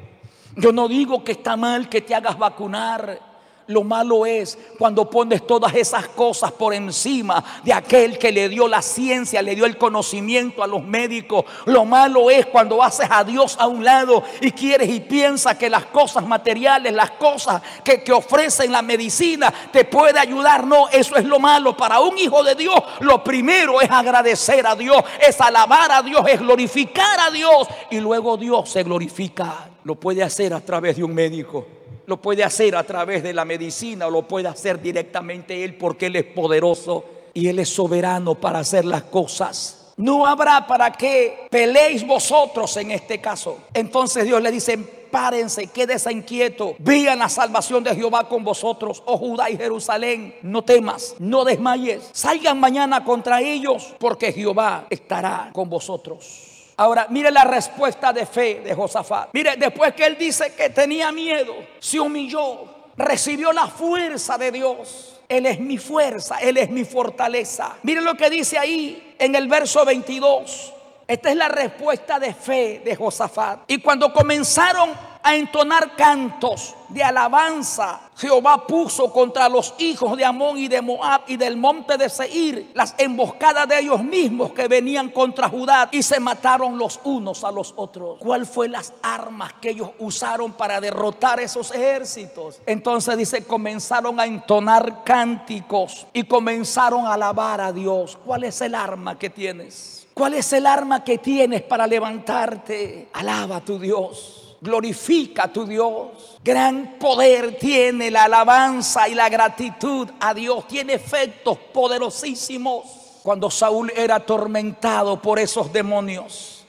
[0.56, 3.33] Yo no digo que está mal que te hagas vacunar.
[3.66, 8.68] Lo malo es cuando pones todas esas cosas por encima de aquel que le dio
[8.68, 11.44] la ciencia, le dio el conocimiento a los médicos.
[11.64, 15.70] Lo malo es cuando haces a Dios a un lado y quieres y piensas que
[15.70, 20.66] las cosas materiales, las cosas que, que ofrecen la medicina te puede ayudar.
[20.66, 21.74] No, eso es lo malo.
[21.74, 26.22] Para un hijo de Dios, lo primero es agradecer a Dios, es alabar a Dios,
[26.28, 27.66] es glorificar a Dios.
[27.90, 29.70] Y luego Dios se glorifica.
[29.84, 31.66] Lo puede hacer a través de un médico.
[32.06, 36.06] Lo puede hacer a través de la medicina o lo puede hacer directamente Él porque
[36.06, 39.92] Él es poderoso y Él es soberano para hacer las cosas.
[39.96, 43.58] No habrá para que peleéis vosotros en este caso.
[43.72, 49.16] Entonces Dios le dice, párense, quédese inquieto, vean la salvación de Jehová con vosotros, oh
[49.16, 55.70] Judá y Jerusalén, no temas, no desmayes, salgan mañana contra ellos, porque Jehová estará con
[55.70, 56.53] vosotros.
[56.76, 59.30] Ahora, mire la respuesta de fe de Josafat.
[59.32, 62.64] Mire, después que él dice que tenía miedo, se humilló,
[62.96, 65.20] recibió la fuerza de Dios.
[65.28, 67.76] Él es mi fuerza, Él es mi fortaleza.
[67.82, 70.72] Mire lo que dice ahí en el verso 22.
[71.06, 73.60] Esta es la respuesta de fe de Josafat.
[73.68, 74.90] Y cuando comenzaron
[75.24, 81.22] a entonar cantos de alabanza, Jehová puso contra los hijos de Amón y de Moab
[81.26, 86.02] y del monte de Seir las emboscadas de ellos mismos que venían contra Judá y
[86.02, 88.18] se mataron los unos a los otros.
[88.20, 92.60] ¿Cuál fue las armas que ellos usaron para derrotar esos ejércitos?
[92.66, 98.18] Entonces dice, comenzaron a entonar cánticos y comenzaron a alabar a Dios.
[98.26, 100.06] ¿Cuál es el arma que tienes?
[100.12, 103.08] ¿Cuál es el arma que tienes para levantarte?
[103.14, 104.43] Alaba a tu Dios.
[104.64, 106.38] Glorifica a tu Dios.
[106.42, 110.66] Gran poder tiene la alabanza y la gratitud a Dios.
[110.66, 113.02] Tiene efectos poderosísimos.
[113.22, 116.66] cuando Saúl era atormentado por esos demonios.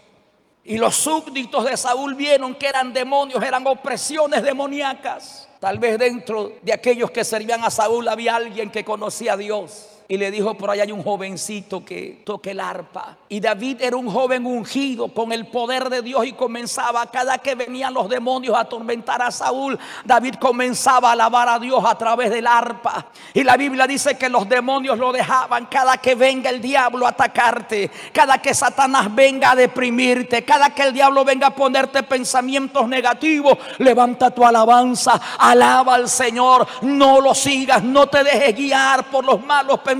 [0.63, 5.49] Y los súbditos de Saúl vieron que eran demonios, eran opresiones demoníacas.
[5.59, 9.94] Tal vez dentro de aquellos que servían a Saúl había alguien que conocía a Dios
[10.07, 13.17] y le dijo, por ahí hay un jovencito que toque el arpa.
[13.27, 17.55] Y David era un joven ungido con el poder de Dios y comenzaba, cada que
[17.55, 22.29] venían los demonios a atormentar a Saúl, David comenzaba a alabar a Dios a través
[22.29, 23.07] del arpa.
[23.33, 27.09] Y la Biblia dice que los demonios lo dejaban cada que venga el diablo a
[27.09, 32.87] atacarte, cada que Satanás venga a deprimirte, cada que el diablo venga a ponerte pensamientos
[32.87, 39.25] negativos, levanta tu alabanza, alaba al Señor, no lo sigas, no te dejes guiar por
[39.25, 39.94] los malos pensamientos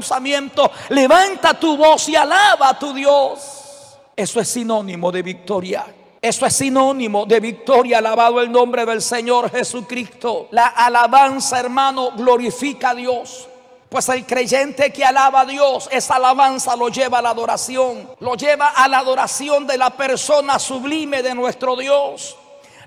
[0.89, 3.97] levanta tu voz y alaba a tu Dios.
[4.15, 5.85] Eso es sinónimo de victoria.
[6.21, 7.99] Eso es sinónimo de victoria.
[7.99, 10.47] Alabado el nombre del Señor Jesucristo.
[10.51, 13.47] La alabanza, hermano, glorifica a Dios.
[13.89, 18.09] Pues el creyente que alaba a Dios, esa alabanza lo lleva a la adoración.
[18.19, 22.37] Lo lleva a la adoración de la persona sublime de nuestro Dios.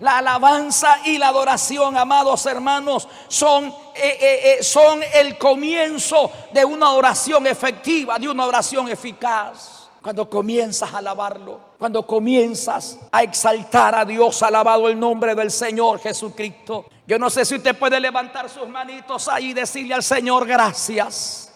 [0.01, 6.65] La alabanza y la adoración, amados hermanos, son, eh, eh, eh, son el comienzo de
[6.65, 9.89] una oración efectiva, de una oración eficaz.
[10.01, 15.99] Cuando comienzas a alabarlo, cuando comienzas a exaltar a Dios, alabado el nombre del Señor
[15.99, 16.87] Jesucristo.
[17.07, 21.53] Yo no sé si usted puede levantar sus manitos ahí y decirle al Señor gracias.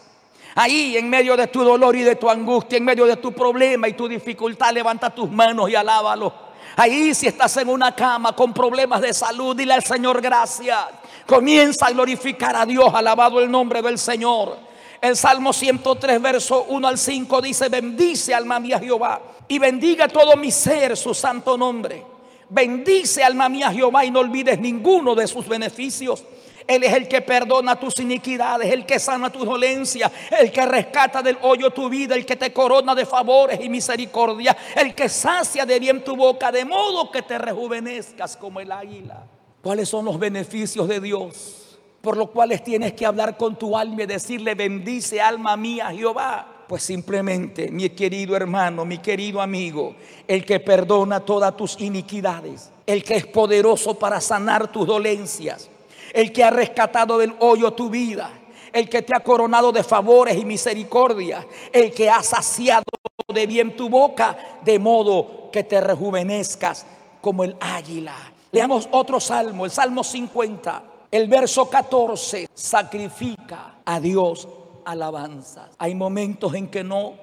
[0.55, 3.89] Ahí en medio de tu dolor y de tu angustia, en medio de tu problema
[3.89, 6.33] y tu dificultad, levanta tus manos y alábalo.
[6.77, 10.79] Ahí si estás en una cama con problemas de salud, dile al Señor gracias.
[11.27, 14.57] Comienza a glorificar a Dios, alabado el nombre del Señor.
[15.01, 20.37] El Salmo 103, verso 1 al 5 dice, bendice alma mía Jehová y bendiga todo
[20.37, 22.05] mi ser su santo nombre.
[22.49, 26.23] Bendice alma mía Jehová y no olvides ninguno de sus beneficios
[26.67, 31.23] él es el que perdona tus iniquidades, el que sana tu dolencia, el que rescata
[31.23, 35.67] del hoyo tu vida, el que te corona de favores y misericordia, el que sacia
[35.67, 39.25] de bien tu boca, de modo que te rejuvenezcas como el águila.
[39.63, 41.79] ¿Cuáles son los beneficios de Dios?
[42.01, 46.65] Por los cuales tienes que hablar con tu alma y decirle, bendice alma mía Jehová.
[46.67, 49.95] Pues simplemente, mi querido hermano, mi querido amigo,
[50.27, 55.69] el que perdona todas tus iniquidades, el que es poderoso para sanar tus dolencias,
[56.13, 58.31] el que ha rescatado del hoyo tu vida,
[58.73, 62.85] el que te ha coronado de favores y misericordia, el que ha saciado
[63.33, 66.87] de bien tu boca, de modo que te rejuvenezcas
[67.21, 68.15] como el águila.
[68.51, 74.47] Leamos otro salmo, el Salmo 50, el verso 14, sacrifica a Dios
[74.85, 75.71] alabanza.
[75.79, 77.15] Hay momentos en que no,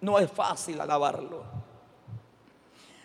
[0.00, 1.42] no es fácil alabarlo.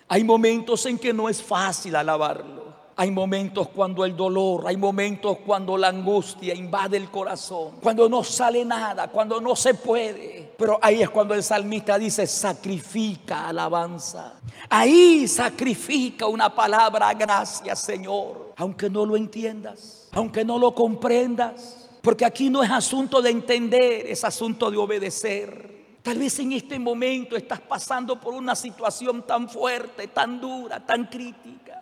[0.07, 2.68] Hay momentos en que no es fácil alabarlo.
[2.99, 8.25] Hay momentos cuando el dolor, hay momentos cuando la angustia invade el corazón, cuando no
[8.25, 10.51] sale nada, cuando no se puede.
[10.57, 14.33] Pero ahí es cuando el salmista dice, sacrifica alabanza.
[14.69, 21.89] Ahí sacrifica una palabra, gracias Señor, aunque no lo entiendas, aunque no lo comprendas.
[22.01, 25.79] Porque aquí no es asunto de entender, es asunto de obedecer.
[26.03, 31.05] Tal vez en este momento estás pasando por una situación tan fuerte, tan dura, tan
[31.05, 31.78] crítica.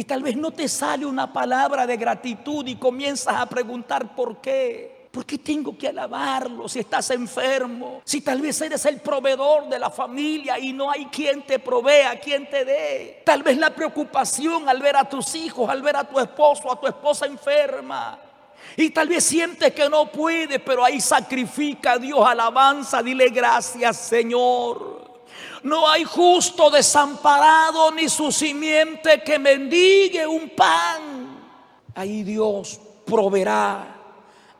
[0.00, 4.40] Y tal vez no te sale una palabra de gratitud y comienzas a preguntar por
[4.40, 5.08] qué.
[5.10, 8.00] ¿Por qué tengo que alabarlo si estás enfermo?
[8.06, 12.18] Si tal vez eres el proveedor de la familia y no hay quien te provea,
[12.18, 13.22] quien te dé.
[13.26, 16.80] Tal vez la preocupación al ver a tus hijos, al ver a tu esposo, a
[16.80, 18.18] tu esposa enferma.
[18.78, 23.02] Y tal vez sientes que no puede, pero ahí sacrifica a Dios alabanza.
[23.02, 25.09] Dile gracias Señor.
[25.62, 31.38] No hay justo desamparado ni su simiente que mendigue un pan.
[31.94, 33.96] Ahí Dios proveerá.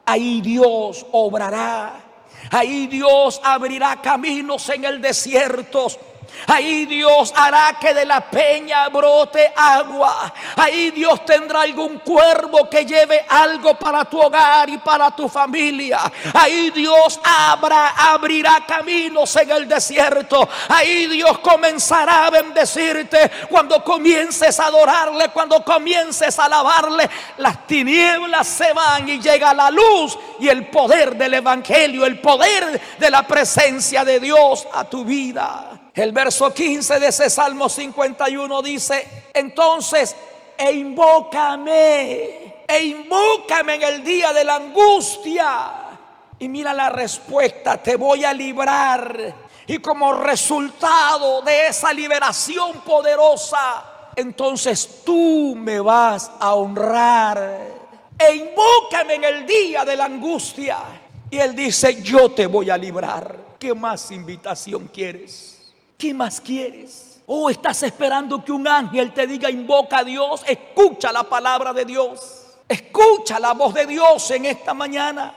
[0.05, 2.05] Ahí Dios obrará.
[2.51, 5.89] Ahí Dios abrirá caminos en el desierto
[6.47, 10.33] Ahí Dios hará que de la peña brote agua.
[10.57, 16.01] Ahí Dios tendrá algún cuervo que lleve algo para tu hogar y para tu familia.
[16.35, 20.49] Ahí Dios abrirá caminos en el desierto.
[20.68, 27.09] Ahí Dios comenzará a bendecirte cuando comiences a adorarle, cuando comiences a alabarle.
[27.39, 32.81] Las tinieblas se van y llega la luz y el poder del evangelio, el poder
[32.99, 35.80] de la presencia de Dios a tu vida.
[35.95, 40.14] El verso 15 de ese Salmo 51 dice, entonces,
[40.57, 45.72] e invócame, e invócame en el día de la angustia.
[46.38, 49.34] Y mira la respuesta, te voy a librar.
[49.66, 57.66] Y como resultado de esa liberación poderosa, entonces tú me vas a honrar.
[58.16, 60.78] E invócame en el día de la angustia.
[61.30, 63.36] Y Él dice, yo te voy a librar.
[63.59, 65.49] ¿Qué más invitación quieres?
[66.01, 67.20] ¿Qué más quieres?
[67.26, 70.42] ¿O oh, estás esperando que un ángel te diga, invoca a Dios?
[70.48, 72.46] Escucha la palabra de Dios.
[72.66, 75.34] Escucha la voz de Dios en esta mañana.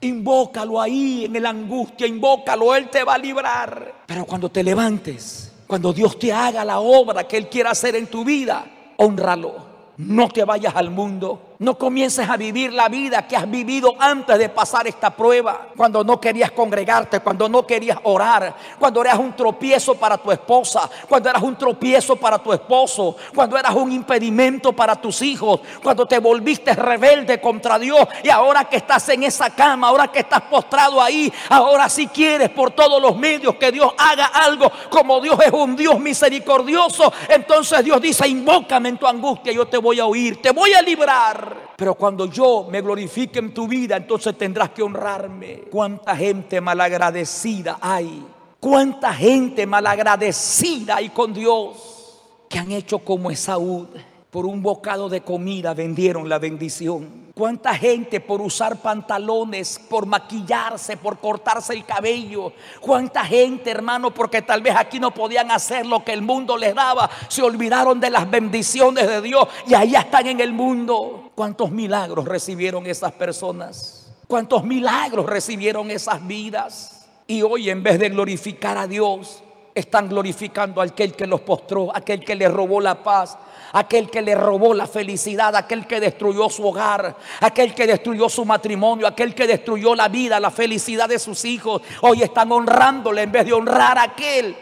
[0.00, 4.04] Invócalo ahí en la angustia, invócalo, Él te va a librar.
[4.06, 8.06] Pero cuando te levantes, cuando Dios te haga la obra que Él quiera hacer en
[8.06, 8.64] tu vida,
[8.96, 9.68] honralo.
[9.98, 11.49] No te vayas al mundo.
[11.60, 15.66] No comiences a vivir la vida que has vivido antes de pasar esta prueba.
[15.76, 20.88] Cuando no querías congregarte, cuando no querías orar, cuando eras un tropiezo para tu esposa,
[21.06, 26.06] cuando eras un tropiezo para tu esposo, cuando eras un impedimento para tus hijos, cuando
[26.06, 30.40] te volviste rebelde contra Dios y ahora que estás en esa cama, ahora que estás
[30.40, 35.38] postrado ahí, ahora si quieres por todos los medios que Dios haga algo, como Dios
[35.44, 40.06] es un Dios misericordioso, entonces Dios dice, invócame en tu angustia, yo te voy a
[40.06, 41.49] oír, te voy a librar.
[41.76, 45.62] Pero cuando yo me glorifique en tu vida, entonces tendrás que honrarme.
[45.70, 48.24] ¿Cuánta gente malagradecida hay?
[48.58, 52.18] ¿Cuánta gente malagradecida hay con Dios?
[52.48, 53.88] Que han hecho como Esaú.
[54.30, 57.29] Por un bocado de comida vendieron la bendición.
[57.40, 62.52] ¿Cuánta gente por usar pantalones, por maquillarse, por cortarse el cabello?
[62.82, 66.74] ¿Cuánta gente, hermano, porque tal vez aquí no podían hacer lo que el mundo les
[66.74, 67.08] daba?
[67.28, 71.30] Se olvidaron de las bendiciones de Dios y ahí están en el mundo.
[71.34, 74.12] ¿Cuántos milagros recibieron esas personas?
[74.28, 77.08] ¿Cuántos milagros recibieron esas vidas?
[77.26, 79.42] Y hoy en vez de glorificar a Dios,
[79.74, 83.38] están glorificando a aquel que los postró, aquel que les robó la paz,
[83.72, 88.44] aquel que le robó la felicidad, aquel que destruyó su hogar, aquel que destruyó su
[88.44, 91.82] matrimonio, aquel que destruyó la vida, la felicidad de sus hijos.
[92.02, 94.56] Hoy están honrándole en vez de honrar a aquel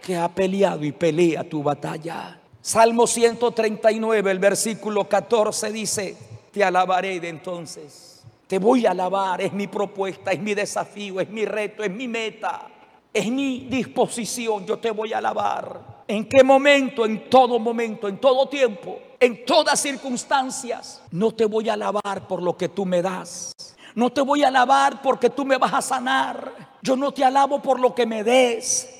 [0.00, 2.38] que ha peleado y pelea tu batalla.
[2.60, 6.16] Salmo 139, el versículo 14 dice,
[6.52, 8.22] te alabaré de entonces.
[8.46, 12.08] Te voy a alabar, es mi propuesta, es mi desafío, es mi reto, es mi
[12.08, 12.66] meta,
[13.12, 15.89] es mi disposición, yo te voy a alabar.
[16.10, 17.04] ¿En qué momento?
[17.04, 21.00] En todo momento, en todo tiempo, en todas circunstancias.
[21.12, 23.52] No te voy a alabar por lo que tú me das.
[23.94, 26.52] No te voy a alabar porque tú me vas a sanar.
[26.82, 28.92] Yo no te alabo por lo que me des.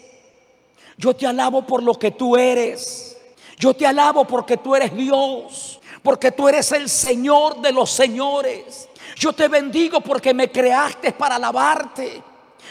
[0.96, 3.20] Yo te alabo por lo que tú eres.
[3.58, 5.80] Yo te alabo porque tú eres Dios.
[6.04, 8.88] Porque tú eres el Señor de los señores.
[9.16, 12.22] Yo te bendigo porque me creaste para alabarte.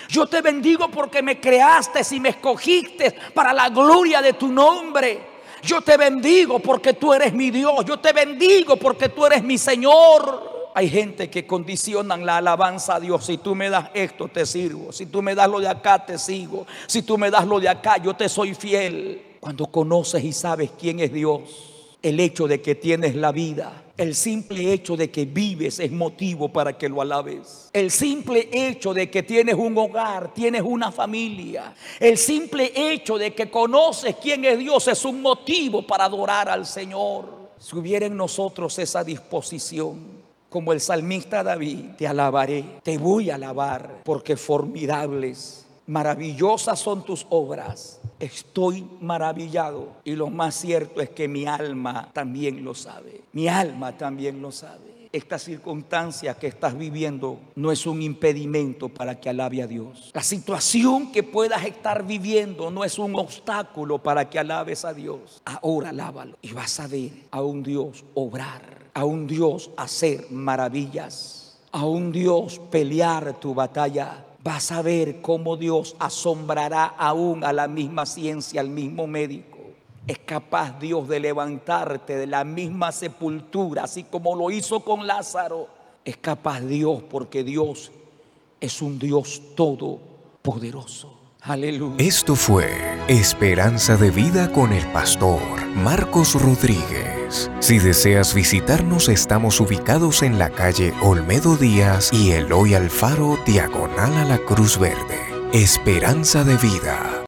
[0.07, 5.29] Yo te bendigo porque me creaste y me escogiste para la gloria de tu nombre.
[5.61, 7.85] Yo te bendigo porque tú eres mi Dios.
[7.85, 10.71] Yo te bendigo porque tú eres mi Señor.
[10.73, 13.25] Hay gente que condicionan la alabanza a Dios.
[13.25, 14.91] Si tú me das esto, te sirvo.
[14.91, 16.65] Si tú me das lo de acá, te sigo.
[16.87, 19.37] Si tú me das lo de acá, yo te soy fiel.
[19.39, 21.41] Cuando conoces y sabes quién es Dios
[22.01, 26.47] el hecho de que tienes la vida, el simple hecho de que vives es motivo
[26.47, 27.69] para que lo alabes.
[27.73, 33.33] El simple hecho de que tienes un hogar, tienes una familia, el simple hecho de
[33.33, 37.49] que conoces quién es Dios es un motivo para adorar al Señor.
[37.59, 43.35] Si hubiera en nosotros esa disposición, como el salmista David, te alabaré, te voy a
[43.35, 49.97] alabar, porque formidables, maravillosas son tus obras estoy maravillado.
[50.03, 53.21] Y lo más cierto es que mi alma también lo sabe.
[53.33, 54.89] Mi alma también lo sabe.
[55.11, 60.11] Esta circunstancia que estás viviendo no es un impedimento para que alabe a Dios.
[60.13, 65.41] La situación que puedas estar viviendo no es un obstáculo para que alabes a Dios.
[65.45, 71.57] Ahora alábalo y vas a ver a un Dios obrar, a un Dios hacer maravillas,
[71.71, 77.67] a un Dios pelear tu batalla vas a ver cómo Dios asombrará aún a la
[77.67, 79.57] misma ciencia, al mismo médico.
[80.07, 85.67] Es capaz Dios de levantarte de la misma sepultura, así como lo hizo con Lázaro.
[86.03, 87.91] Es capaz Dios porque Dios
[88.59, 91.13] es un Dios todopoderoso.
[91.41, 91.95] Aleluya.
[91.99, 92.69] Esto fue
[93.07, 95.39] Esperanza de Vida con el pastor
[95.75, 97.18] Marcos Rodríguez.
[97.59, 104.25] Si deseas visitarnos, estamos ubicados en la calle Olmedo Díaz y Eloy Alfaro, diagonal a
[104.25, 105.19] la Cruz Verde.
[105.53, 107.18] Esperanza de Vida.